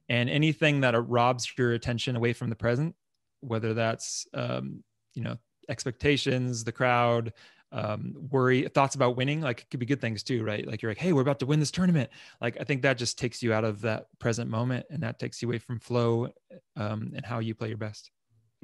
[0.09, 2.95] and anything that robs your attention away from the present,
[3.41, 4.85] whether that's, um,
[5.15, 5.37] you know,
[5.69, 7.33] expectations, the crowd,
[7.73, 10.67] um, worry, thoughts about winning, like it could be good things too, right?
[10.67, 12.11] Like you're like, hey, we're about to win this tournament.
[12.41, 15.43] Like I think that just takes you out of that present moment and that takes
[15.43, 16.29] you away from flow
[16.77, 18.11] um, and how you play your best.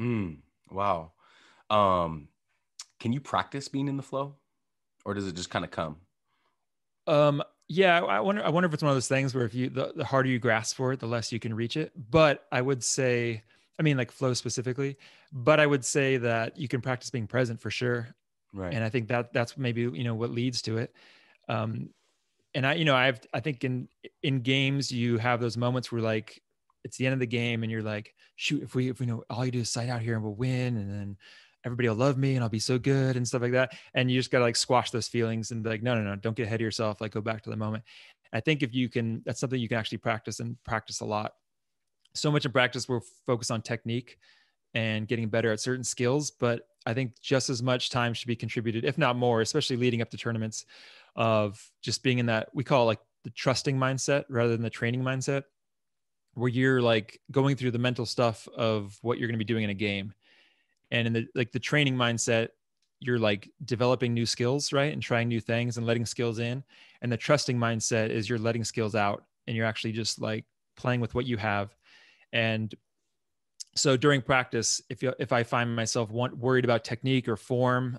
[0.01, 0.38] Mm,
[0.70, 1.12] wow.
[1.73, 2.29] Um,
[3.01, 4.37] can you practice being in the flow,
[5.05, 5.97] or does it just kind of come?
[7.07, 8.45] Um, yeah, I wonder.
[8.45, 10.39] I wonder if it's one of those things where if you the, the harder you
[10.39, 11.93] grasp for it, the less you can reach it.
[12.11, 13.43] But I would say,
[13.79, 14.99] I mean, like flow specifically.
[15.33, 18.15] But I would say that you can practice being present for sure.
[18.53, 18.75] Right.
[18.75, 20.95] And I think that that's maybe you know what leads to it.
[21.49, 21.89] Um,
[22.55, 23.89] and I, you know, I've I think in
[24.23, 26.43] in games you have those moments where like
[26.85, 29.25] it's the end of the game and you're like, shoot, if we if we know
[29.31, 31.17] all you do is sight out here and we'll win, and then
[31.64, 33.72] everybody will love me and I'll be so good and stuff like that.
[33.94, 36.16] And you just got to like squash those feelings and be like, no, no, no,
[36.16, 37.01] don't get ahead of yourself.
[37.01, 37.85] Like go back to the moment.
[38.33, 41.35] I think if you can, that's something you can actually practice and practice a lot.
[42.14, 44.18] So much in practice, we're focused on technique
[44.75, 46.31] and getting better at certain skills.
[46.31, 50.03] But I think just as much time should be contributed, if not more, especially leading
[50.03, 50.66] up to tournaments,
[51.14, 55.03] of just being in that we call like the trusting mindset rather than the training
[55.03, 55.44] mindset,
[56.35, 59.64] where you're like going through the mental stuff of what you're going to be doing
[59.64, 60.14] in a game
[60.93, 62.49] and in the like the training mindset
[63.03, 66.63] you're like developing new skills right and trying new things and letting skills in.
[67.01, 70.45] And the trusting mindset is you're letting skills out and you're actually just like
[70.77, 71.75] playing with what you have.
[72.33, 72.73] And
[73.75, 77.99] so during practice if you, if i find myself want, worried about technique or form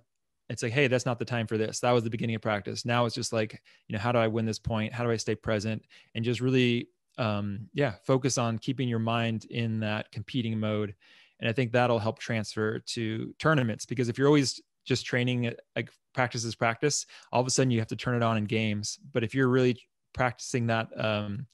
[0.50, 1.80] it's like hey that's not the time for this.
[1.80, 2.86] That was the beginning of practice.
[2.86, 4.94] Now it's just like you know how do i win this point?
[4.94, 5.84] How do i stay present?
[6.16, 10.96] And just really um yeah focus on keeping your mind in that competing mode
[11.44, 15.90] and i think that'll help transfer to tournaments because if you're always just training like
[16.14, 19.00] practice is practice all of a sudden you have to turn it on in games.
[19.12, 19.80] But if you're really
[20.14, 21.48] practicing that um,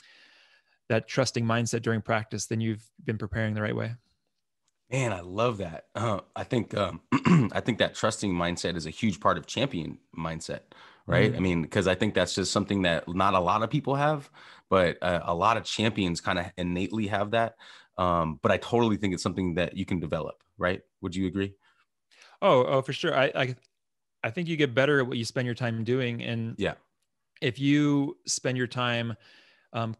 [0.89, 3.93] that trusting mindset during practice then you've been preparing the right way.
[4.91, 5.85] Man i love that.
[5.95, 7.01] Uh, i think um,
[7.53, 10.61] i think that trusting mindset is a huge part of champion mindset
[11.05, 11.31] right?
[11.31, 11.37] Mm-hmm.
[11.37, 14.29] i mean because i think that's just something that not a lot of people have
[14.69, 17.55] but uh, a lot of champions kind of innately have that
[17.99, 20.81] um, but I totally think it's something that you can develop, right?
[21.01, 21.53] Would you agree?
[22.41, 23.13] Oh, oh, for sure.
[23.13, 23.55] I, I,
[24.23, 26.23] I think you get better at what you spend your time doing.
[26.23, 26.75] And yeah,
[27.41, 29.17] if you spend your time,
[29.73, 29.97] um,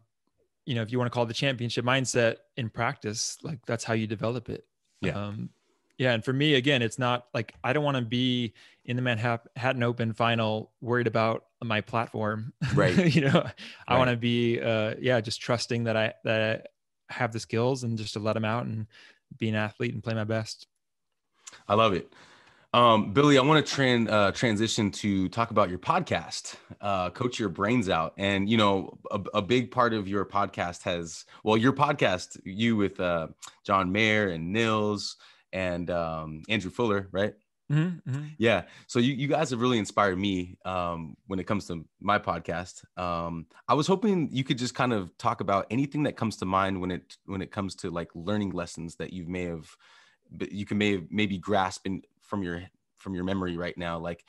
[0.64, 3.92] you know, if you want to call the championship mindset in practice, like that's how
[3.92, 4.64] you develop it.
[5.02, 5.12] Yeah.
[5.12, 5.50] Um,
[5.98, 6.12] yeah.
[6.12, 8.54] And for me, again, it's not like I don't want to be
[8.86, 12.54] in the Manhattan Open final worried about my platform.
[12.74, 13.14] Right.
[13.14, 13.46] you know,
[13.86, 16.68] I want to be, uh, yeah, just trusting that I, that
[17.10, 18.86] have the skills and just to let them out and
[19.38, 20.66] be an athlete and play my best.
[21.68, 22.12] I love it.
[22.72, 27.40] Um, Billy, I want to tran- uh, transition to talk about your podcast, uh, Coach
[27.40, 28.14] Your Brains Out.
[28.16, 32.76] And, you know, a, a, big part of your podcast has, well, your podcast, you
[32.76, 33.26] with uh,
[33.66, 35.16] John Mayer and Nils
[35.52, 37.34] and um, Andrew Fuller, right?
[37.70, 38.26] Mm-hmm, mm-hmm.
[38.38, 38.64] Yeah.
[38.88, 42.84] So you, you guys have really inspired me um, when it comes to my podcast.
[42.98, 46.46] Um, I was hoping you could just kind of talk about anything that comes to
[46.46, 49.68] mind when it when it comes to like learning lessons that you may have,
[50.50, 52.62] you can may have maybe grasp in, from your
[52.98, 53.98] from your memory right now.
[53.98, 54.24] Like,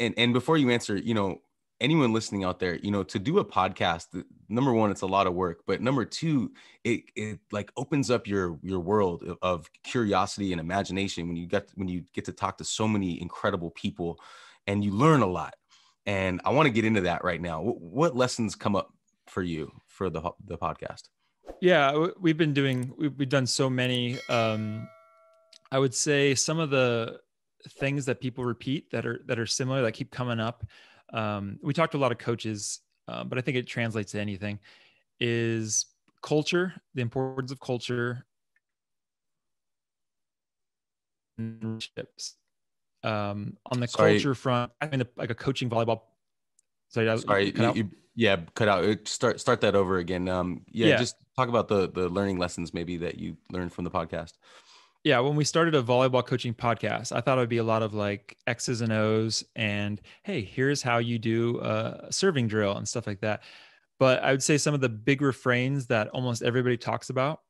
[0.00, 1.38] and and before you answer, you know,
[1.82, 4.06] anyone listening out there, you know, to do a podcast,
[4.48, 6.52] number one, it's a lot of work, but number two,
[6.84, 11.68] it it like opens up your your world of curiosity and imagination when you get
[11.74, 14.18] when you get to talk to so many incredible people,
[14.66, 15.54] and you learn a lot.
[16.06, 17.60] And I want to get into that right now.
[17.62, 18.94] What lessons come up
[19.26, 21.08] for you for the the podcast?
[21.60, 24.18] Yeah, we've been doing we've, done so many.
[24.28, 24.88] Um,
[25.70, 27.20] I would say some of the
[27.78, 30.64] things that people repeat that are that are similar that keep coming up
[31.12, 34.20] um, we talked to a lot of coaches, uh, but I think it translates to
[34.20, 34.58] anything,
[35.20, 35.86] is
[36.22, 38.24] culture, the importance of culture,
[41.38, 41.78] um,
[43.02, 44.14] on the sorry.
[44.14, 44.72] culture front.
[44.80, 46.02] I mean, like a coaching volleyball.
[46.88, 49.08] Sorry, sorry you, you, yeah, cut out.
[49.08, 50.28] Start start that over again.
[50.28, 53.84] Um, yeah, yeah, just talk about the the learning lessons maybe that you learned from
[53.84, 54.32] the podcast
[55.04, 57.82] yeah, when we started a volleyball coaching podcast, I thought it would be a lot
[57.82, 62.86] of like X's and O's and hey, here's how you do a serving drill and
[62.88, 63.42] stuff like that.
[63.98, 67.40] but I would say some of the big refrains that almost everybody talks about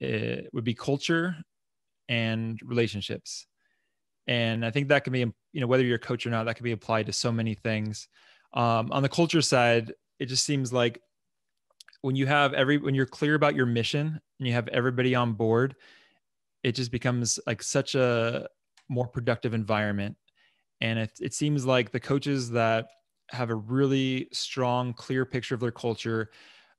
[0.00, 1.36] it would be culture
[2.08, 3.46] and relationships.
[4.26, 6.56] And I think that can be, you know, whether you're a coach or not, that
[6.56, 8.08] can be applied to so many things.
[8.54, 11.00] Um, on the culture side, it just seems like
[12.02, 15.32] when you have every when you're clear about your mission and you have everybody on
[15.34, 15.76] board
[16.62, 18.48] it just becomes like such a
[18.88, 20.16] more productive environment.
[20.80, 22.86] And it, it seems like the coaches that
[23.30, 26.30] have a really strong clear picture of their culture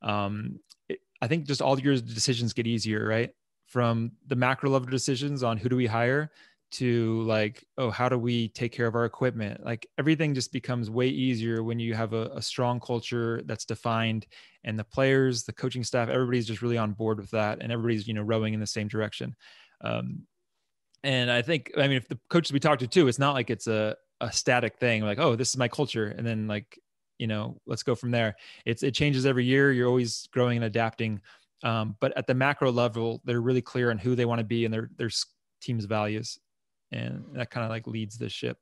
[0.01, 3.31] um, it, i think just all your decisions get easier right?
[3.67, 6.29] From the macro level decisions on who do we hire
[6.71, 9.63] to like oh how do we take care of our equipment?
[9.63, 14.27] Like everything just becomes way easier when you have a, a, strong culture that's defined
[14.65, 18.07] and the players the coaching staff everybody's just really on board with that and everybody's
[18.07, 19.33] you know rowing in the same direction
[19.83, 20.23] um,
[21.03, 23.49] and i think i mean if the coaches we talk to too it's not like
[23.49, 26.07] it's a, a static thing like oh this is my culture.
[26.07, 26.79] And then like
[27.17, 28.35] you know let's go from there.
[28.65, 29.71] It's it changes every year.
[29.71, 31.19] You're always growing and adapting.
[31.63, 34.65] Um, but at the macro level they're really clear on who they want to be
[34.65, 35.09] and their their
[35.61, 36.39] team's values.
[36.91, 38.57] And that kind of like leads the ship.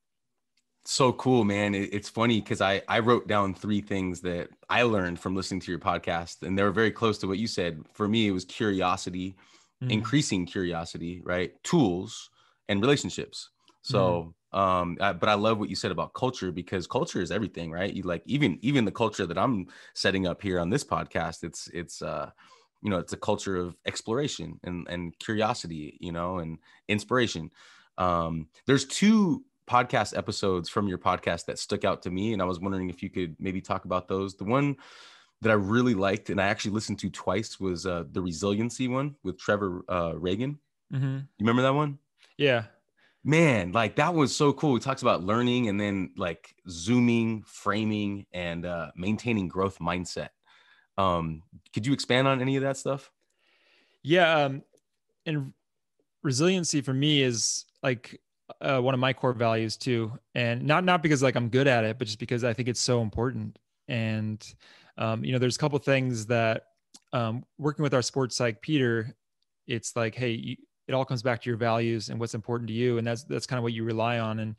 [0.86, 1.76] So cool man.
[1.76, 5.72] It's funny because i i wrote down three things that i learned from listening to
[5.72, 7.84] your podcast and they were very close to what you said.
[7.94, 9.36] For me it was curiosity
[9.82, 9.92] mm-hmm.
[9.92, 12.30] increasing curiosity right tools
[12.68, 13.50] and relationships
[13.82, 14.60] so mm-hmm.
[14.60, 17.94] um I, but i love what you said about culture because culture is everything right
[17.94, 21.68] you like even even the culture that i'm setting up here on this podcast it's
[21.74, 22.30] it's uh
[22.82, 27.52] you know it's a culture of exploration and and curiosity you know and inspiration
[28.00, 32.46] um, there's two podcast episodes from your podcast that stuck out to me, and I
[32.46, 34.36] was wondering if you could maybe talk about those.
[34.36, 34.78] The one
[35.42, 39.16] that I really liked and I actually listened to twice was uh, the resiliency one
[39.24, 40.58] with Trevor uh, Ragan.
[40.94, 41.16] Mm-hmm.
[41.16, 42.00] You remember that one?
[42.38, 42.66] Yeah.
[43.24, 44.76] Man, like that was so cool.
[44.76, 50.30] He talks about learning and then like zooming, framing, and uh, maintaining growth mindset.
[50.98, 53.12] Um, could you expand on any of that stuff?
[54.04, 54.46] Yeah.
[54.46, 54.64] Um,
[55.26, 55.54] and
[56.24, 58.20] resiliency for me is like
[58.62, 61.84] uh, one of my core values too and not not because like i'm good at
[61.84, 64.54] it but just because i think it's so important and
[65.00, 66.66] um, you know there's a couple things that
[67.14, 69.16] um, working with our sports psych peter
[69.66, 70.56] it's like hey you,
[70.90, 72.98] it all comes back to your values and what's important to you.
[72.98, 74.40] And that's that's kind of what you rely on.
[74.40, 74.56] And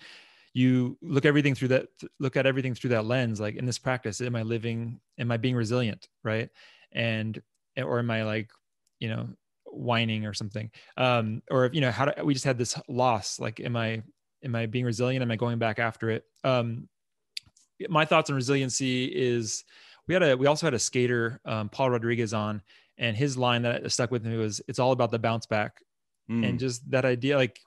[0.54, 1.88] you look everything through that
[2.20, 5.36] look at everything through that lens like in this practice am i living am i
[5.36, 6.08] being resilient?
[6.24, 6.48] Right.
[6.92, 7.40] And
[7.76, 8.50] or am i like
[9.00, 9.28] you know
[9.66, 10.70] whining or something?
[10.96, 14.02] Um or if you know how do we just had this loss like am i
[14.44, 15.22] am i being resilient?
[15.22, 16.24] Am i going back after it?
[16.44, 16.88] Um
[17.88, 19.64] my thoughts on resiliency is
[20.10, 22.60] we had a we also had a skater um, paul rodriguez on
[22.98, 25.84] and his line that stuck with me was it's all about the bounce back
[26.28, 26.44] mm.
[26.44, 27.60] and just that idea like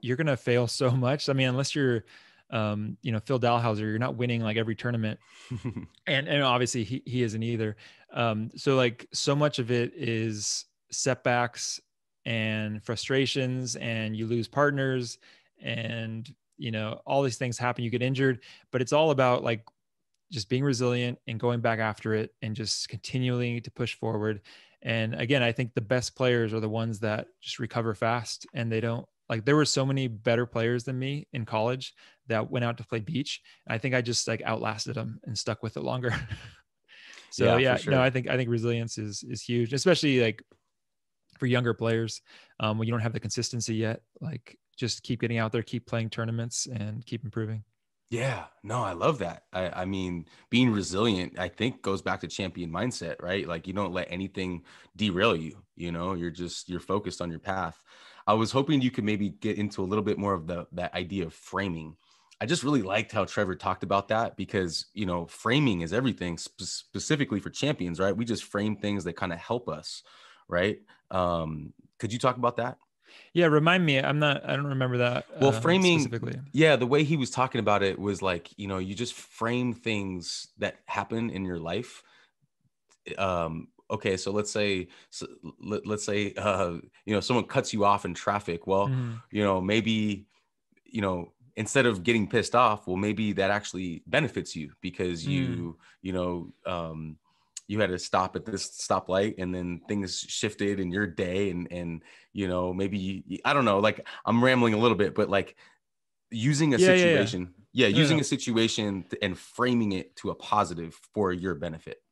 [0.00, 2.04] you're gonna fail so much i mean unless you're
[2.48, 5.18] um, you know, Phil Dalhausser, you're not winning like every tournament.
[6.06, 7.74] and and obviously he, he isn't either.
[8.12, 11.80] Um, so like so much of it is setbacks
[12.24, 15.18] and frustrations and you lose partners
[15.60, 19.64] and you know all these things happen you get injured but it's all about like
[20.30, 24.40] just being resilient and going back after it and just continuing to push forward.
[24.82, 28.70] And again i think the best players are the ones that just recover fast and
[28.70, 31.94] they don't like there were so many better players than me in college
[32.28, 33.40] that went out to play beach.
[33.66, 36.14] I think i just like outlasted them and stuck with it longer.
[37.30, 37.90] So yeah, yeah sure.
[37.90, 40.42] no i think i think resilience is is huge especially like
[41.38, 42.22] for younger players
[42.60, 45.86] um, when you don't have the consistency yet like just keep getting out there keep
[45.86, 47.62] playing tournaments and keep improving
[48.08, 49.44] yeah no i love that.
[49.52, 53.46] I, I mean being resilient i think goes back to champion mindset right?
[53.46, 54.62] Like you don't let anything
[54.96, 56.14] derail you you know?
[56.14, 57.82] You're just you're focused on your path.
[58.26, 60.94] I was hoping you could maybe get into a little bit more of the that
[60.94, 61.96] idea of framing.
[62.40, 66.38] I just really liked how trevor talked about that because you know framing is everything
[66.38, 68.16] sp- specifically for champions right?
[68.16, 70.02] We just frame things that kind of help us
[70.48, 70.78] right?
[71.10, 72.78] Um, could you talk about that?
[73.32, 73.98] Yeah, remind me.
[73.98, 74.48] I'm not.
[74.48, 75.26] I don't remember that.
[75.40, 76.40] Well, uh, framing specifically.
[76.52, 79.74] Yeah, the way he was talking about it was like you know you just frame
[79.74, 82.02] things that happen in your life.
[83.18, 85.26] Um, okay, so let's say so
[85.60, 88.66] let, us say uh, you know someone cuts you off in traffic.
[88.66, 89.14] Well, mm-hmm.
[89.30, 90.26] you know maybe
[90.84, 95.46] you know instead of getting pissed off, well maybe that actually benefits you because you
[95.46, 95.74] mm.
[96.02, 97.16] you know um,
[97.68, 101.68] you had to stop at this stoplight and then things shifted in your day and
[101.70, 102.02] and
[102.32, 105.56] you know maybe you, i don't know like i'm rambling a little bit but like
[106.30, 107.92] using a yeah, situation yeah, yeah.
[107.92, 112.02] yeah using a situation and framing it to a positive for your benefit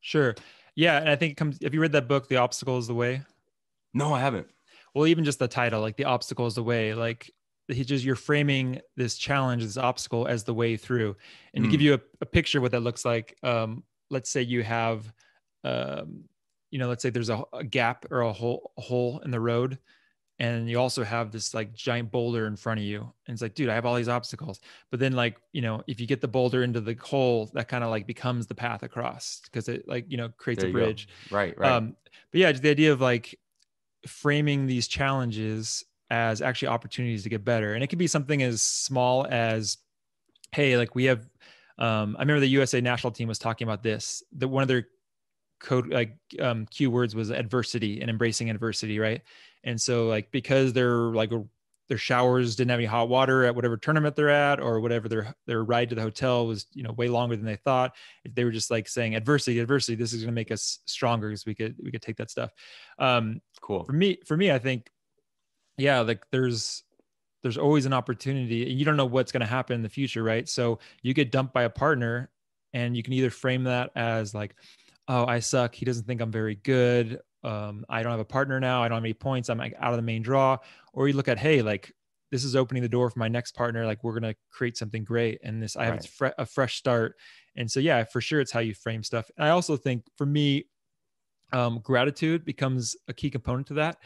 [0.00, 0.34] sure
[0.74, 2.94] yeah and i think it comes have you read that book the obstacle is the
[2.94, 3.22] way
[3.94, 4.48] no i haven't
[4.94, 7.30] well even just the title like the obstacle is the way like
[7.68, 11.16] he just you're framing this challenge this obstacle as the way through
[11.52, 11.66] and mm.
[11.66, 11.86] to give hmm.
[11.86, 15.12] you a, a picture what that looks like um let's say you have
[15.64, 16.24] um,
[16.70, 19.40] you know let's say there's a, a gap or a hole a hole in the
[19.40, 19.78] road
[20.38, 23.54] and you also have this like giant boulder in front of you and it's like
[23.54, 24.60] dude i have all these obstacles.
[24.90, 27.82] But then like you know if you get the boulder into the hole that kind
[27.82, 31.08] of like becomes the path across because it like you know creates there a bridge
[31.30, 31.36] go.
[31.36, 31.72] right right.
[31.72, 31.96] Um
[32.30, 33.38] but yeah just the idea of like
[34.06, 38.62] framing these challenges as actually opportunities to get better and it could be something as
[38.62, 39.78] small as
[40.52, 41.28] hey like we have
[41.78, 44.22] um, I remember the USA national team was talking about this.
[44.38, 44.88] That one of their
[45.60, 49.22] code like um, keywords was adversity and embracing adversity, right?
[49.64, 51.30] And so like because they're like
[51.88, 55.34] their showers didn't have any hot water at whatever tournament they're at or whatever their
[55.46, 58.44] their ride to the hotel was you know way longer than they thought if they
[58.44, 61.54] were just like saying adversity adversity this is going to make us stronger because we
[61.54, 62.50] could we could take that stuff
[62.98, 64.90] um cool for me for me i think
[65.78, 66.82] yeah like there's
[67.46, 70.24] there's always an opportunity and you don't know what's going to happen in the future
[70.24, 70.48] right?
[70.48, 72.28] So you get dumped by a partner
[72.74, 74.56] and you can either frame that as like
[75.06, 75.72] oh i suck.
[75.72, 77.20] He doesn't think i'm very good.
[77.44, 78.82] Um, i don't have a partner now.
[78.82, 79.48] I don't have any points.
[79.48, 80.58] I'm like out of the main draw.
[80.92, 81.92] Or you look at hey like
[82.32, 83.86] this is opening the door for my next partner.
[83.86, 86.08] Like we're going to create something great and this i have right.
[86.08, 87.14] fre- a fresh start.
[87.54, 89.30] And so yeah for sure it's how you frame stuff.
[89.36, 90.66] And i also think for me
[91.52, 93.98] um, gratitude becomes a key component to that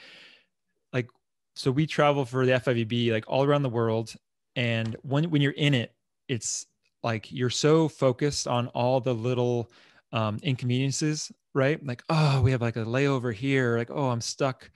[1.60, 4.14] so we travel for the FIVB like all around the world.
[4.56, 5.94] And when, when you're in it,
[6.26, 6.64] it's
[7.02, 9.70] like you're so focused on all the little
[10.10, 11.84] um, inconveniences, right?
[11.84, 13.76] Like, oh, we have like a layover here.
[13.76, 14.70] Like, oh, I'm stuck,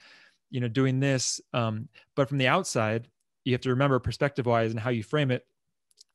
[0.51, 1.41] you know, doing this.
[1.53, 3.07] Um, but from the outside,
[3.45, 5.43] you have to remember perspective wise and how you frame it.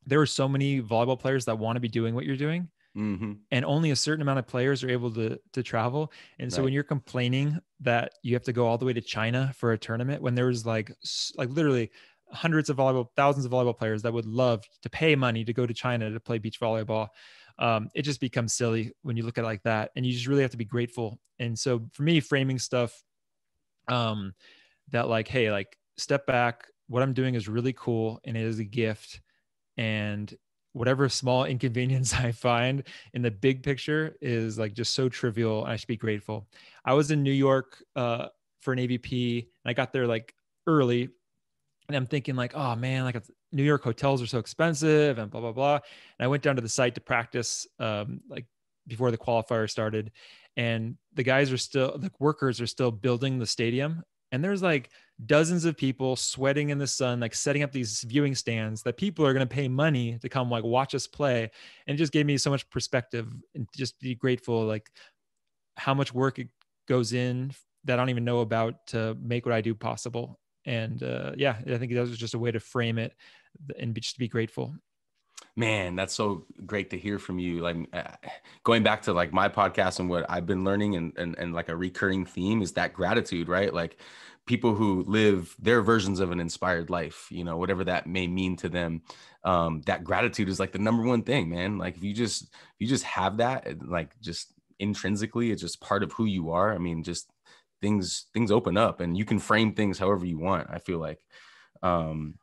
[0.07, 3.33] There are so many volleyball players that want to be doing what you're doing Mm-hmm.
[3.53, 6.13] And only a certain amount of players are able to to travel.
[6.39, 6.65] And so right.
[6.65, 9.79] when you're complaining that you have to go all the way to China for a
[9.79, 10.93] tournament, when there's like
[11.37, 11.91] like literally
[12.33, 15.67] hundreds of volleyball, thousands of volleyball players that would love to pay money to go
[15.67, 17.09] to China to play beach volleyball,
[17.59, 19.91] um, it just becomes silly when you look at it like that.
[19.95, 21.19] And you just really have to be grateful.
[21.39, 23.03] And so for me, framing stuff,
[23.89, 24.35] um,
[24.91, 26.67] that like, hey, like step back.
[26.89, 29.21] What I'm doing is really cool, and it is a gift.
[29.77, 30.33] And
[30.73, 35.65] whatever small inconvenience I find in the big picture is like just so trivial.
[35.65, 36.49] I should be grateful.
[36.85, 38.27] I was in New York uh,
[38.61, 40.35] for an AVP and I got there like
[40.67, 41.09] early
[41.89, 43.21] and I'm thinking like, oh man, like
[43.53, 45.75] New York hotels are so expensive and blah, blah, blah.
[45.75, 48.47] And I went down to the site to practice um, like
[48.87, 50.13] before the qualifier started
[50.57, 54.03] and the guys are still, the workers are still building the stadium
[54.33, 54.91] and there's like
[55.27, 59.27] dozens of people sweating in the sun like setting up these viewing stands that people
[59.27, 61.51] are going to pay money to come like watch us play.
[61.87, 64.91] And it just gave me so much perspective and just be grateful like
[65.77, 66.49] how much work it
[66.89, 67.53] goes in
[67.85, 70.39] that i don't even know about to make what i do possible.
[70.67, 73.15] And uh, yeah i think that was just a way to frame it
[73.79, 74.75] and just be grateful
[75.57, 78.03] man that's so great to hear from you like uh,
[78.65, 81.69] going back to like my podcast and what i've been learning and, and and like
[81.69, 83.75] a recurring theme is that gratitude right?
[83.75, 83.99] Like
[84.47, 88.57] people who live their versions of an inspired life you know whatever that may mean
[88.57, 89.03] to them
[89.45, 91.79] um that gratitude is like the number one thing man.
[91.79, 96.03] Like if you just if you just have that like just intrinsically it's just part
[96.03, 96.73] of who you are.
[96.73, 97.31] I mean just
[97.83, 101.21] things things open up and you can frame things however you want i feel like.
[101.83, 102.35] Um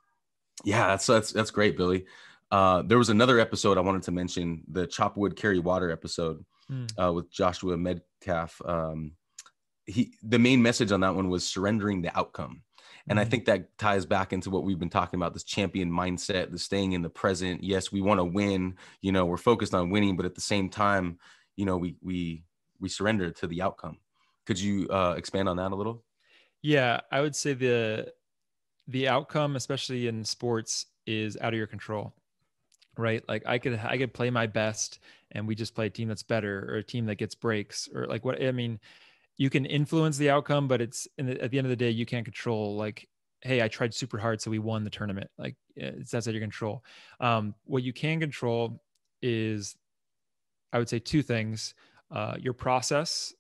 [0.64, 2.06] yeah that's that's that's great billy
[2.52, 6.46] uh, there was another episode I wanted to mention, the chop wood carry water episode
[6.72, 6.90] mm.
[7.02, 8.68] uh, with Joshua Medcalf.
[8.68, 9.14] Um,
[9.86, 12.62] he the main message on that one was surrendering the outcome.
[13.10, 13.22] And mm.
[13.22, 13.32] I hmm.
[13.32, 16.92] think that ties back into what we've been talking about this champion mindset, the staying
[16.92, 17.64] in the present.
[17.64, 20.70] Yes, we want to win, you know, we're focused on winning, but at the same
[20.70, 21.18] time,
[21.56, 22.44] you know, we we
[22.80, 23.98] we surrender to the outcome.
[24.46, 26.04] Could you uh, expand on that a little?
[26.62, 28.14] Yeah, I would say the
[28.88, 32.14] the outcome, especially in sports, is out of your control
[32.98, 33.24] right?
[33.28, 35.00] Like I could I could play my best
[35.32, 38.06] and we just play a team that's better or a team that gets breaks or
[38.08, 38.80] like what I mean,
[39.38, 42.06] you can influence the outcome, but it's the, at the end of the day you
[42.06, 43.08] can't control like
[43.42, 46.36] hey I tried super hard so we won the tournament like it's that's out of
[46.36, 46.84] your control.
[47.20, 48.82] Um, what you can control
[49.22, 49.76] is
[50.74, 51.74] I would say two things:
[52.12, 53.34] uh, your process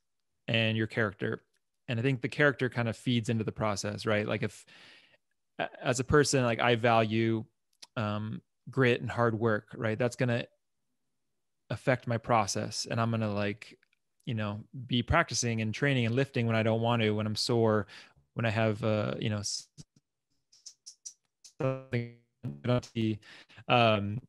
[0.48, 1.43] and your character.
[1.89, 4.28] And I think the character kind of feeds into the process, right?
[4.28, 4.65] Like if
[5.82, 7.46] as a person like I value
[7.96, 9.98] um, grit and hard work, right?
[9.98, 10.48] That's going to
[11.70, 12.88] affect my process.
[12.90, 13.78] And I'm going to like,
[14.26, 17.36] you know, be practicing and training and lifting when I don't want to, when I'm
[17.36, 17.88] sore,
[18.34, 19.42] when I have, uh, you know,
[21.62, 22.15] something.
[23.68, 24.20] Um,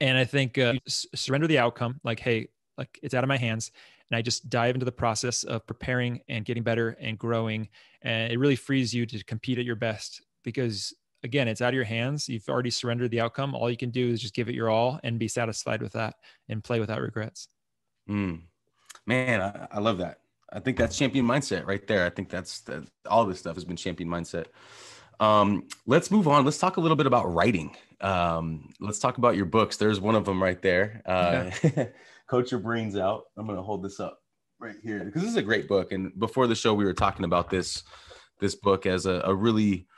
[0.00, 3.72] and I think uh, surrender the outcome, like, hey, like it's out of my hands.
[4.10, 7.68] And I just dive into the process of preparing and getting better and growing.
[8.02, 11.74] And it really frees you to compete at your best because again, it's out of
[11.74, 12.28] your hands.
[12.28, 13.54] You've already surrendered the outcome.
[13.54, 16.14] All you can do is just give it your all and be satisfied with that
[16.48, 17.48] and play without regrets.
[18.08, 18.42] Mm.
[19.06, 20.20] Man, I, I, love that.
[20.52, 22.06] I think that's champion mindset right there.
[22.06, 24.46] I think that's that, all this stuff has been champion mindset.
[25.20, 26.44] Um, let's move on.
[26.44, 27.76] Let's talk a little bit about writing.
[28.00, 29.76] Um, let's talk about your books.
[29.76, 31.02] There's one of them right there.
[31.04, 31.50] Uh.
[32.28, 33.24] Coach Your Brains Out.
[33.36, 34.20] I'm going to hold this up
[34.60, 35.92] right here because this is a great book.
[35.92, 37.82] And before the show, we were talking about this
[38.38, 39.88] this book as a, a really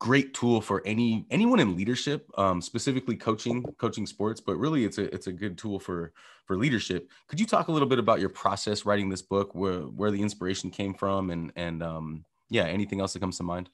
[0.00, 4.40] great tool for any anyone in leadership, um, specifically coaching coaching sports.
[4.40, 6.12] But really, it's a it's a good tool for
[6.46, 7.08] for leadership.
[7.28, 10.20] Could you talk a little bit about your process writing this book, where where the
[10.20, 13.70] inspiration came from, and and um, yeah, anything else that comes to mind?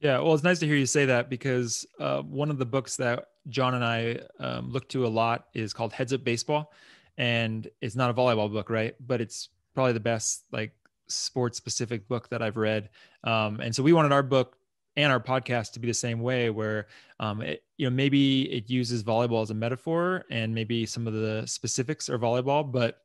[0.00, 2.96] Yeah, well, it's nice to hear you say that because uh, one of the books
[2.96, 6.72] that John and I um, look to a lot is called Heads Up Baseball,
[7.18, 8.94] and it's not a volleyball book, right?
[9.00, 10.72] But it's probably the best like
[11.08, 12.90] sports specific book that I've read.
[13.24, 14.56] Um, and so we wanted our book
[14.96, 16.86] and our podcast to be the same way, where
[17.20, 21.12] um, it, you know maybe it uses volleyball as a metaphor, and maybe some of
[21.12, 22.98] the specifics are volleyball, but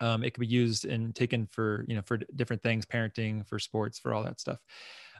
[0.00, 3.58] um, it could be used and taken for you know for different things, parenting, for
[3.58, 4.58] sports, for all that stuff.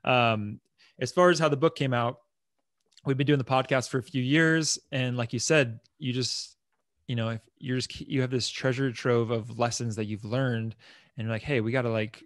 [0.04, 0.60] Um,
[0.98, 2.18] as far as how the book came out,
[3.04, 6.56] we've been doing the podcast for a few years, and like you said, you just
[7.06, 10.74] you know if you're just you have this treasure trove of lessons that you've learned,
[11.16, 12.24] and you're like, hey, we got to like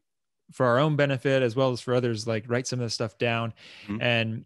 [0.52, 3.18] for our own benefit as well as for others, like write some of this stuff
[3.18, 3.52] down,
[3.86, 4.00] mm-hmm.
[4.00, 4.44] and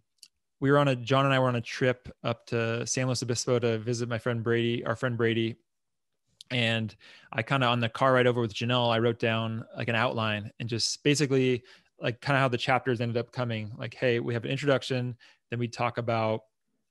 [0.61, 3.22] we were on a John and I were on a trip up to San Luis
[3.22, 5.57] Obispo to visit my friend Brady, our friend Brady.
[6.51, 6.94] And
[7.32, 9.94] I kind of on the car ride over with Janelle, I wrote down like an
[9.94, 11.62] outline and just basically
[12.01, 15.16] like kind of how the chapters ended up coming like hey we have an introduction
[15.51, 16.40] then we talk about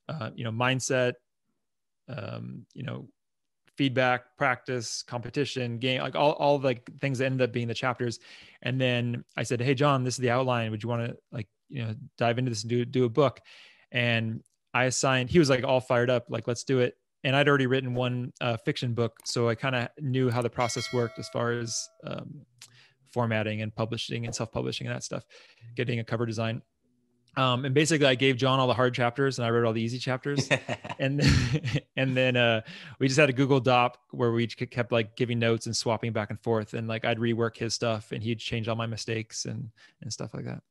[0.07, 1.13] uh, you know mindset
[2.07, 3.07] um, you know
[3.79, 8.19] feedback practice competition game like all, all like things that ended up being the chapters.
[8.61, 10.69] And then i said hey john this is the outline.
[10.71, 13.39] Would you want to like you know dive into this and do, do a book?
[13.89, 16.95] And i assigned he was like all fired up like let's do it.
[17.23, 20.49] And i'd already written one uh, fiction book so i kind of knew how the
[20.49, 22.45] process worked as far as um,
[23.13, 25.23] formatting and publishing and self-publishing and that stuff,
[25.75, 26.61] getting a cover design.
[27.37, 29.81] Um, and basically I gave John all the hard chapters and I wrote all the
[29.81, 30.49] easy chapters.
[30.99, 31.21] and
[31.95, 32.61] and then uh,
[32.99, 36.29] we just had a Google Doc where we kept like giving notes and swapping back
[36.29, 36.73] and forth.
[36.73, 39.69] And like I'd rework his stuff and he'd change all my mistakes and
[40.01, 40.61] and stuff like that.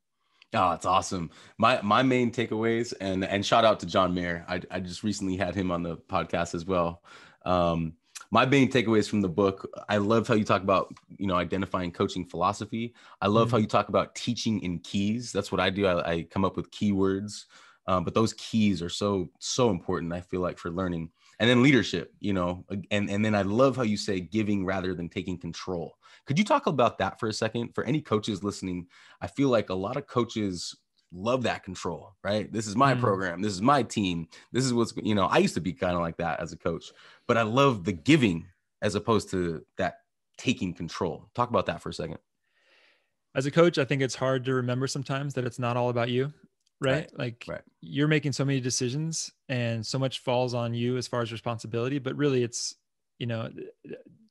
[0.54, 1.30] Oh, it's awesome.
[1.58, 4.44] My my main takeaways and and shout out to John Mayer.
[4.48, 7.02] I I just recently had him on the podcast as well.
[7.44, 7.94] Um,
[8.30, 11.90] my main takeaways from the book i love how you talk about you know identifying
[11.90, 12.94] coaching philosophy.
[13.20, 13.56] I love mm-hmm.
[13.56, 15.32] how you talk about teaching in keys.
[15.32, 15.86] That's what i do.
[15.86, 17.44] I, I come up with keywords
[17.88, 21.10] um, but those keys are so so important i feel like for learning.
[21.40, 24.94] And then leadership you know and and then i love how you say giving rather
[24.94, 25.96] than taking control.
[26.26, 27.74] Could you talk about that for a second?
[27.74, 28.86] For any coaches listening
[29.20, 30.76] i feel like a lot of coaches
[31.12, 32.52] love that control, right?
[32.52, 33.00] This is my mm.
[33.00, 33.40] program.
[33.40, 34.28] This is my team.
[34.52, 36.56] This is what's, you know, I used to be kind of like that as a
[36.56, 36.92] coach,
[37.26, 38.46] but I love the giving
[38.82, 40.00] as opposed to that
[40.36, 41.28] taking control.
[41.34, 42.18] Talk about that for a second.
[43.34, 46.08] As a coach, I think it's hard to remember sometimes that it's not all about
[46.08, 46.32] you,
[46.80, 46.92] right?
[46.92, 47.18] right.
[47.18, 47.62] Like right.
[47.80, 51.98] you're making so many decisions and so much falls on you as far as responsibility,
[51.98, 52.74] but really it's,
[53.18, 53.50] you know,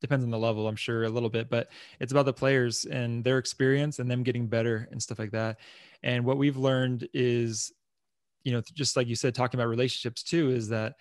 [0.01, 1.69] depends on the level, I'm sure a little bit, but
[1.99, 5.57] it's about the players and their experience and them getting better and stuff like that.
[6.03, 7.71] And what we've learned is,
[8.43, 10.95] you know, just like you said, talking about relationships too, is that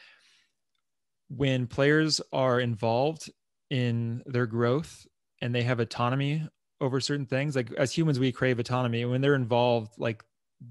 [1.28, 3.30] when players are involved
[3.70, 5.06] in their growth
[5.42, 6.48] and they have autonomy
[6.80, 9.02] over certain things, like as humans, we crave autonomy.
[9.02, 10.24] and When they're involved, like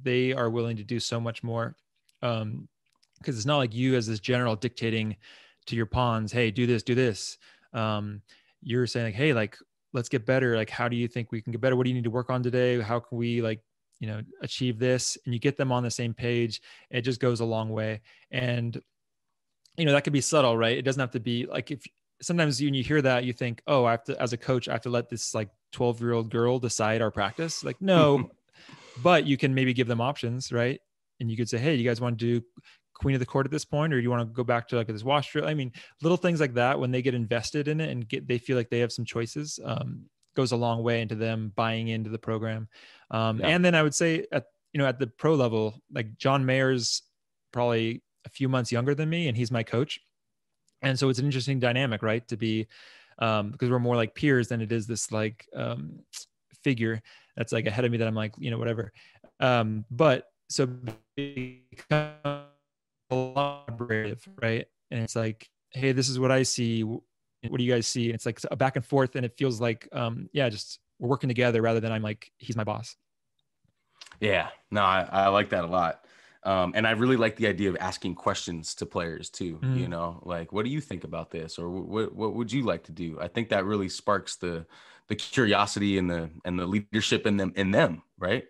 [0.04, 1.76] they are willing to do so much more.
[2.22, 2.68] Um,
[3.20, 5.16] because it's not like you as this general dictating
[5.68, 7.38] to your pawns, hey, do this, do this.
[7.74, 8.22] Um,
[8.62, 9.58] you're saying like, hey, like
[9.94, 10.56] let's get better.
[10.56, 11.76] Like, how do you think we can get better?
[11.76, 12.80] What do you need to work on today?
[12.82, 13.62] How can we like
[14.00, 17.40] you know achieve this and you get them on the same page it just goes
[17.40, 18.02] a long way
[18.32, 18.82] and
[19.78, 21.84] you know that could be subtle right it doesn't have to be like if
[22.22, 24.72] sometimes when you hear that you think oh i have to as a coach i
[24.72, 28.30] have to let this like 12 year old girl decide our practice like no
[29.04, 30.80] but you can maybe give them options right
[31.20, 32.46] and you could say hey you guys want to do
[32.96, 34.76] queen of the court at this point or do you want to go back to
[34.76, 35.72] like this wash drill i mean
[36.02, 38.70] little things like that when they get invested in it and get they feel like
[38.70, 42.68] they have some choices um, goes a long way into them buying into the program.
[43.10, 43.48] Um, yeah.
[43.48, 47.02] And then I would say at you know at the pro level, like John Mayer's
[47.52, 50.00] probably a few months younger than me, and he's my coach.
[50.82, 52.28] And so it's an interesting dynamic, right?
[52.28, 52.68] To be
[53.20, 56.00] um, because we're more like peers than it is this like um,
[56.64, 57.02] figure
[57.38, 58.92] that's like ahead of me that I'm like you know whatever.
[59.40, 60.70] Um, but so
[63.12, 64.66] collaborative, right?
[64.92, 66.84] And it's like, hey, this is what I see
[67.50, 68.06] what do you guys see?
[68.06, 71.10] And it's like a back and forth, and it feels like, um, yeah, just we're
[71.10, 72.96] working together rather than I'm like he's my boss.
[74.20, 76.06] Yeah, no, I, I like that a lot.
[76.44, 79.58] Um, and I really like the idea of asking questions to players too.
[79.58, 79.80] Mm.
[79.80, 82.84] You know, like, what do you think about this, or what what would you like
[82.86, 83.18] to do?
[83.20, 84.66] I think that really sparks the
[85.08, 88.46] the curiosity and the and the leadership in them in them, right?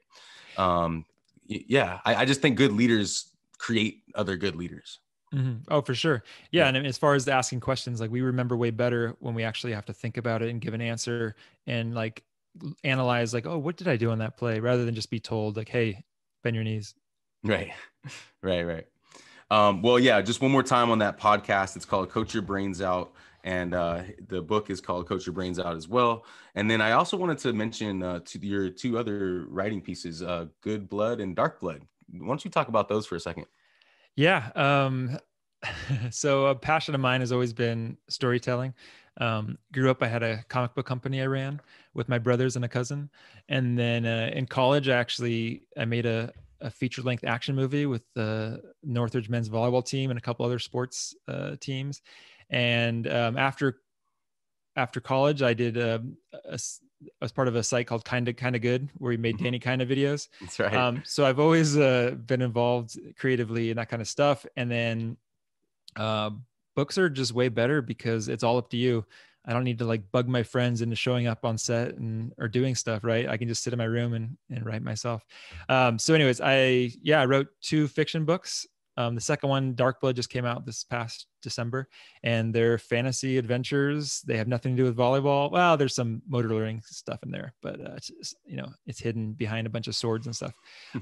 [0.57, 1.05] Um,
[1.47, 3.31] yeah, I, I just think good leaders
[3.65, 4.99] create other good leaders.
[5.33, 5.63] Mm-hmm.
[5.69, 6.23] Oh, for sure.
[6.51, 6.67] Yeah, yeah.
[6.67, 9.43] And I mean, as far as asking questions, like we remember way better when we
[9.43, 11.35] actually have to think about it and give an answer
[11.65, 12.23] and like
[12.83, 15.57] analyze, like, oh, what did I do on that play, rather than just be told,
[15.57, 16.03] like, hey,
[16.43, 16.93] bend your knees.
[17.43, 17.71] Right,
[18.43, 18.85] right, right.
[19.49, 21.75] Um, well, yeah, just one more time on that podcast.
[21.75, 23.13] It's called Coach Your Brains Out.
[23.43, 26.25] And uh, the book is called Coach Your Brains Out as well.
[26.53, 30.45] And then I also wanted to mention uh, to your two other writing pieces, uh,
[30.61, 31.81] Good Blood and Dark Blood.
[32.11, 33.45] Why don't you talk about those for a second?
[34.15, 34.51] Yeah.
[34.55, 35.17] Um,
[36.09, 38.73] so a passion of mine has always been storytelling.
[39.17, 41.61] Um, grew up, I had a comic book company I ran
[41.93, 43.09] with my brothers and a cousin.
[43.47, 47.85] And then uh, in college, I actually, I made a, a feature length action movie
[47.85, 52.01] with the Northridge men's volleyball team and a couple other sports uh, teams.
[52.49, 53.79] And um, after
[54.75, 56.03] after college, I did a,
[56.43, 56.59] a,
[57.21, 59.45] I was part of a site called Kinda Kinda Good, where we made mm-hmm.
[59.45, 60.27] Danny Kinda videos.
[60.41, 60.73] That's right.
[60.73, 64.45] Um, so I've always uh, been involved creatively in that kind of stuff.
[64.55, 65.17] And then
[65.95, 66.31] uh,
[66.75, 69.05] books are just way better because it's all up to you.
[69.47, 72.47] I don't need to like bug my friends into showing up on set and or
[72.47, 73.29] doing stuff, right?
[73.29, 75.23] I can just sit in my room and and write myself.
[75.69, 78.65] Um, so, anyways, I yeah, I wrote two fiction books.
[78.97, 81.87] Um, the second one, Dark Blood, just came out this past December,
[82.23, 84.21] and they're fantasy adventures.
[84.25, 85.51] They have nothing to do with volleyball.
[85.51, 89.33] Well, there's some motor learning stuff in there, but uh, just, you know, it's hidden
[89.33, 90.53] behind a bunch of swords and stuff.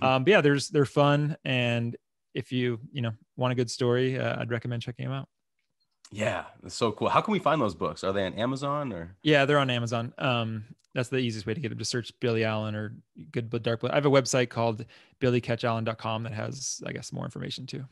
[0.01, 1.95] um, but yeah, there's they're fun, and
[2.33, 5.27] if you you know want a good story, uh, I'd recommend checking them out.
[6.13, 7.09] Yeah, that's so cool.
[7.09, 8.03] How can we find those books?
[8.03, 9.15] Are they on Amazon or?
[9.23, 10.13] Yeah, they're on Amazon.
[10.19, 11.79] Um, that's the easiest way to get them.
[11.79, 12.95] Just search Billy Allen or
[13.31, 13.93] Good Blood Dark Blood.
[13.93, 14.85] I have a website called
[15.21, 17.85] BillyKetchAllen.com that has, I guess, more information too.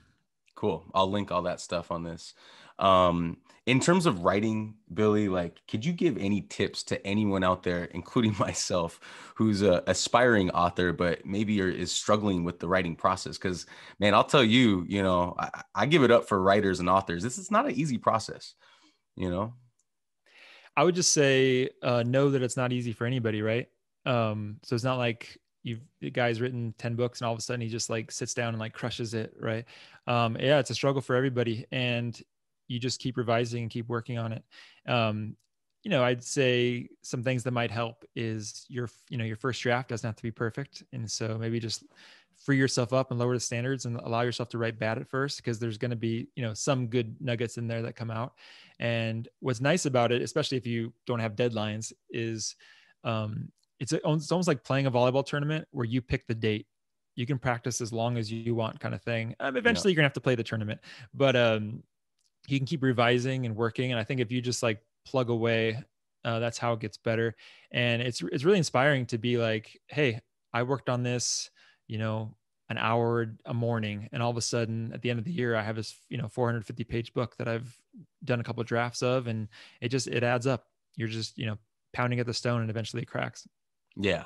[0.53, 0.85] Cool.
[0.93, 2.35] I'll link all that stuff on this.
[2.79, 7.63] Um, in terms of writing, Billy, like, could you give any tips to anyone out
[7.63, 8.99] there, including myself,
[9.35, 13.37] who's a aspiring author, but maybe is struggling with the writing process?
[13.37, 13.67] Because,
[13.99, 17.21] man, I'll tell you, you know, I, I give it up for writers and authors.
[17.23, 18.55] This is not an easy process,
[19.15, 19.53] you know.
[20.75, 23.67] I would just say uh, know that it's not easy for anybody, right?
[24.05, 27.41] Um, so it's not like you've the guy's written 10 books and all of a
[27.41, 29.65] sudden he just like sits down and like crushes it, right?
[30.07, 31.65] Um, yeah, it's a struggle for everybody.
[31.71, 32.19] And
[32.71, 34.43] you just keep revising and keep working on it.
[34.87, 35.35] Um,
[35.83, 39.61] you know, I'd say some things that might help is your, you know, your first
[39.61, 40.83] draft doesn't have to be perfect.
[40.93, 41.83] And so maybe just
[42.37, 45.37] free yourself up and lower the standards and allow yourself to write bad at first
[45.37, 48.33] because there's going to be, you know, some good nuggets in there that come out.
[48.79, 52.55] And what's nice about it, especially if you don't have deadlines, is
[53.03, 56.67] um, it's, it's almost like playing a volleyball tournament where you pick the date
[57.15, 59.95] you can practice as long as you want kind of thing um, eventually yeah.
[59.95, 60.79] you're gonna have to play the tournament
[61.13, 61.83] but um
[62.47, 63.91] you can keep revising and working.
[63.91, 65.81] And I think if you just like plug away,
[66.23, 67.35] uh, that's how it gets better.
[67.71, 70.21] And it's it's really inspiring to be like, hey,
[70.53, 71.49] I worked on this,
[71.87, 72.35] you know,
[72.69, 75.55] an hour a morning, and all of a sudden at the end of the year,
[75.55, 77.75] I have this you know 450 page book that I've
[78.23, 79.47] done a couple of drafts of, and
[79.81, 80.65] it just it adds up.
[80.95, 81.57] You're just you know
[81.93, 83.47] pounding at the stone, and eventually it cracks.
[83.97, 84.23] Yeah,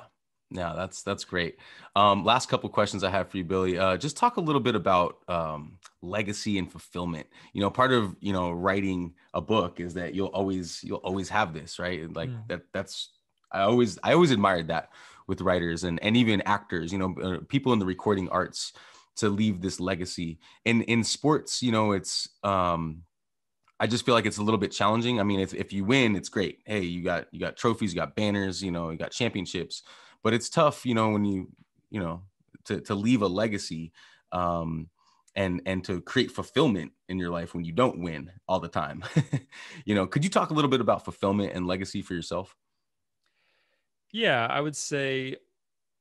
[0.50, 1.56] yeah, that's that's great.
[1.96, 3.78] Um, last couple questions I have for you, Billy.
[3.78, 7.26] Uh, just talk a little bit about um, legacy and fulfillment.
[7.52, 11.28] You know, part of you know writing a book is that you'll always you'll always
[11.30, 12.12] have this, right?
[12.12, 12.46] Like mm.
[12.48, 12.62] that.
[12.72, 13.10] That's
[13.50, 14.90] I always I always admired that
[15.26, 16.92] with writers and and even actors.
[16.92, 18.72] You know, uh, people in the recording arts
[19.16, 20.38] to leave this legacy.
[20.64, 23.02] In in sports, you know, it's um,
[23.80, 25.18] I just feel like it's a little bit challenging.
[25.18, 26.60] I mean, if if you win, it's great.
[26.66, 29.82] Hey, you got you got trophies, you got banners, you know, you got championships
[30.26, 31.48] but it's tough, you know, when you,
[31.88, 32.20] you know,
[32.64, 33.92] to, to leave a legacy
[34.32, 34.88] um,
[35.36, 39.04] and, and to create fulfillment in your life when you don't win all the time.
[39.84, 42.56] you know, could you talk a little bit about fulfillment and legacy for yourself?
[44.10, 45.36] Yeah, I would say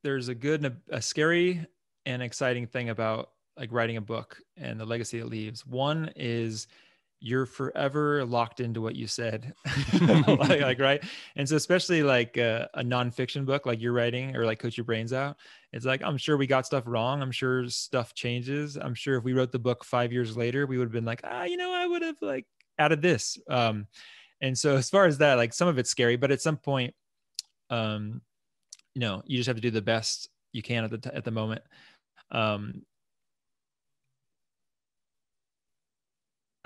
[0.01, 1.63] there's a good and a, a scary
[2.07, 5.67] and exciting thing about like writing a book and the legacy it leaves.
[5.67, 6.65] One is
[7.19, 9.53] you're forever locked into what you said.
[10.01, 11.03] Like, like, right?
[11.35, 14.83] And so especially like a, a nonfiction book like you're writing or like coach your
[14.83, 15.37] brains out
[15.75, 17.21] it's like i'm sure we got stuff wrong.
[17.21, 18.77] I'm sure stuff changes.
[18.77, 21.21] I'm sure if we wrote the book five years later we would have been like
[21.25, 22.45] ah you know i would have like
[22.79, 23.37] added this.
[23.49, 23.87] Um
[24.41, 26.93] and so as far as that like some of it's scary but at some point
[27.69, 28.21] um
[28.93, 31.25] you know you just have to do the best you can at the t- at
[31.25, 31.61] the moment.
[32.31, 32.83] Um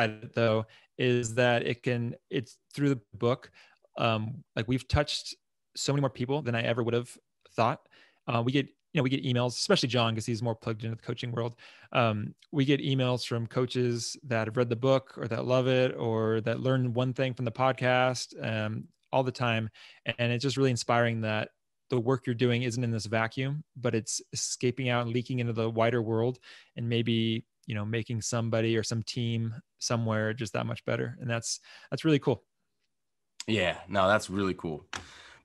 [0.07, 0.65] though
[0.97, 3.51] is that it can it's through the book
[3.97, 5.35] um like we've touched
[5.75, 7.09] so many more people than i ever would have
[7.55, 7.81] thought
[8.27, 10.95] uh, we get you know, we get emails, especially John, because he's more plugged into
[10.95, 11.55] the coaching world.
[11.91, 15.95] Um, we get emails from coaches that have read the book or that love it
[15.95, 19.69] or that learn one thing from the podcast um, all the time.
[20.05, 21.49] And it's just really inspiring that
[21.91, 25.53] the work you're doing isn't in this vacuum, but it's escaping out and leaking into
[25.53, 26.39] the wider world
[26.75, 31.15] and maybe, you know, making somebody or some team somewhere just that much better.
[31.21, 31.59] And that's,
[31.91, 32.43] that's really cool.
[33.45, 34.87] Yeah, no, that's really cool.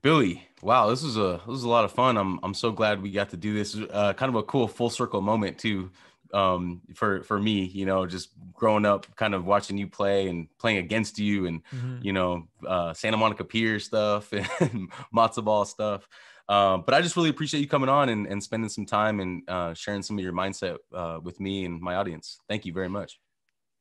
[0.01, 2.17] Billy, wow, this was a this was a lot of fun.
[2.17, 3.75] I'm I'm so glad we got to do this.
[3.75, 5.89] Uh, kind of a cool full circle moment too,
[6.31, 7.65] um, for for me.
[7.65, 11.63] You know, just growing up, kind of watching you play and playing against you, and
[11.73, 11.97] mm-hmm.
[12.03, 16.07] you know, uh, Santa Monica Pier stuff and matzo ball stuff.
[16.47, 19.41] Um, but I just really appreciate you coming on and, and spending some time and
[19.49, 22.39] uh, sharing some of your mindset uh, with me and my audience.
[22.47, 23.19] Thank you very much.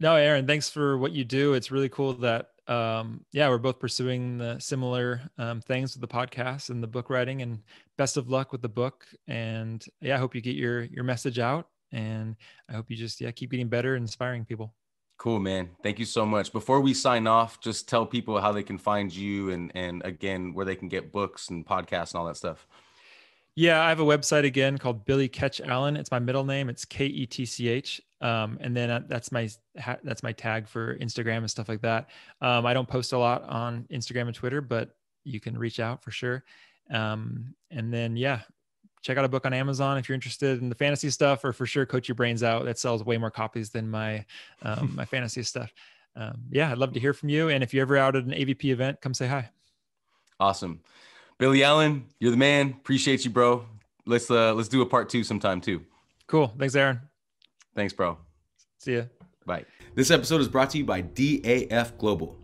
[0.00, 1.54] No, Aaron, thanks for what you do.
[1.54, 6.14] It's really cool that um, yeah, we're both pursuing the similar um, things with the
[6.14, 7.42] podcast and the book writing.
[7.42, 7.62] And
[7.98, 9.06] best of luck with the book.
[9.28, 11.68] And yeah, I hope you get your your message out.
[11.92, 12.36] And
[12.68, 14.74] I hope you just yeah keep getting better, and inspiring people.
[15.24, 15.70] Cool, man.
[15.82, 16.52] Thank you so much.
[16.52, 20.52] Before we sign off, just tell people how they can find you and and again
[20.52, 22.68] where they can get books and podcasts and all that stuff.
[23.54, 25.96] Yeah, I have a website again called Billy Ketch Allen.
[25.96, 26.68] It's my middle name.
[26.68, 28.02] It's K E T C H.
[28.20, 29.48] Um, and then uh, that's my
[30.02, 32.10] that's my tag for Instagram and stuff like that.
[32.42, 34.94] Um, I don't post a lot on Instagram and Twitter, but
[35.24, 36.44] you can reach out for sure.
[36.90, 38.40] Um, and then yeah,
[39.04, 41.66] check out a book on Amazon if you're interested in the fantasy stuff, or for
[41.66, 42.64] sure, Coach Your Brains Out.
[42.64, 44.24] That sells way more copies than my
[44.62, 45.72] um, my fantasy stuff.
[46.16, 47.50] Um, yeah, I'd love to hear from you.
[47.50, 49.50] And if you're ever out at an AVP event, come say hi.
[50.40, 50.80] Awesome.
[51.38, 52.70] Billy Allen, you're the man.
[52.70, 53.66] Appreciate you, bro.
[54.06, 55.82] Let's uh let's do a part two sometime too.
[56.26, 56.52] Cool.
[56.58, 57.00] Thanks, Aaron.
[57.76, 58.18] Thanks, bro.
[58.78, 59.02] See ya.
[59.46, 59.64] Bye.
[59.94, 62.36] This episode is brought to you by DAF Global.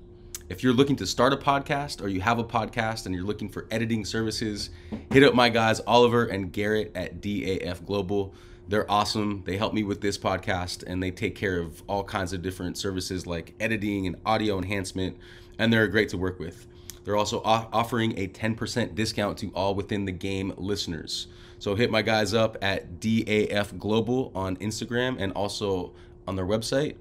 [0.51, 3.49] If you're looking to start a podcast or you have a podcast and you're looking
[3.49, 4.71] for editing services,
[5.13, 8.35] hit up my guys Oliver and Garrett at DAF Global.
[8.67, 9.45] They're awesome.
[9.47, 12.77] They help me with this podcast and they take care of all kinds of different
[12.77, 15.17] services like editing and audio enhancement,
[15.61, 16.67] and they're great to work with.
[17.05, 21.29] They're also offering a 10% discount to all within the game listeners.
[21.61, 25.93] So hit my guys up at DAF Global on Instagram and also
[26.27, 26.97] on their website,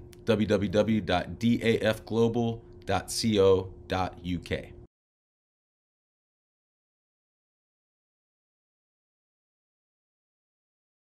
[2.90, 4.79] www.dafglobal.co.uk.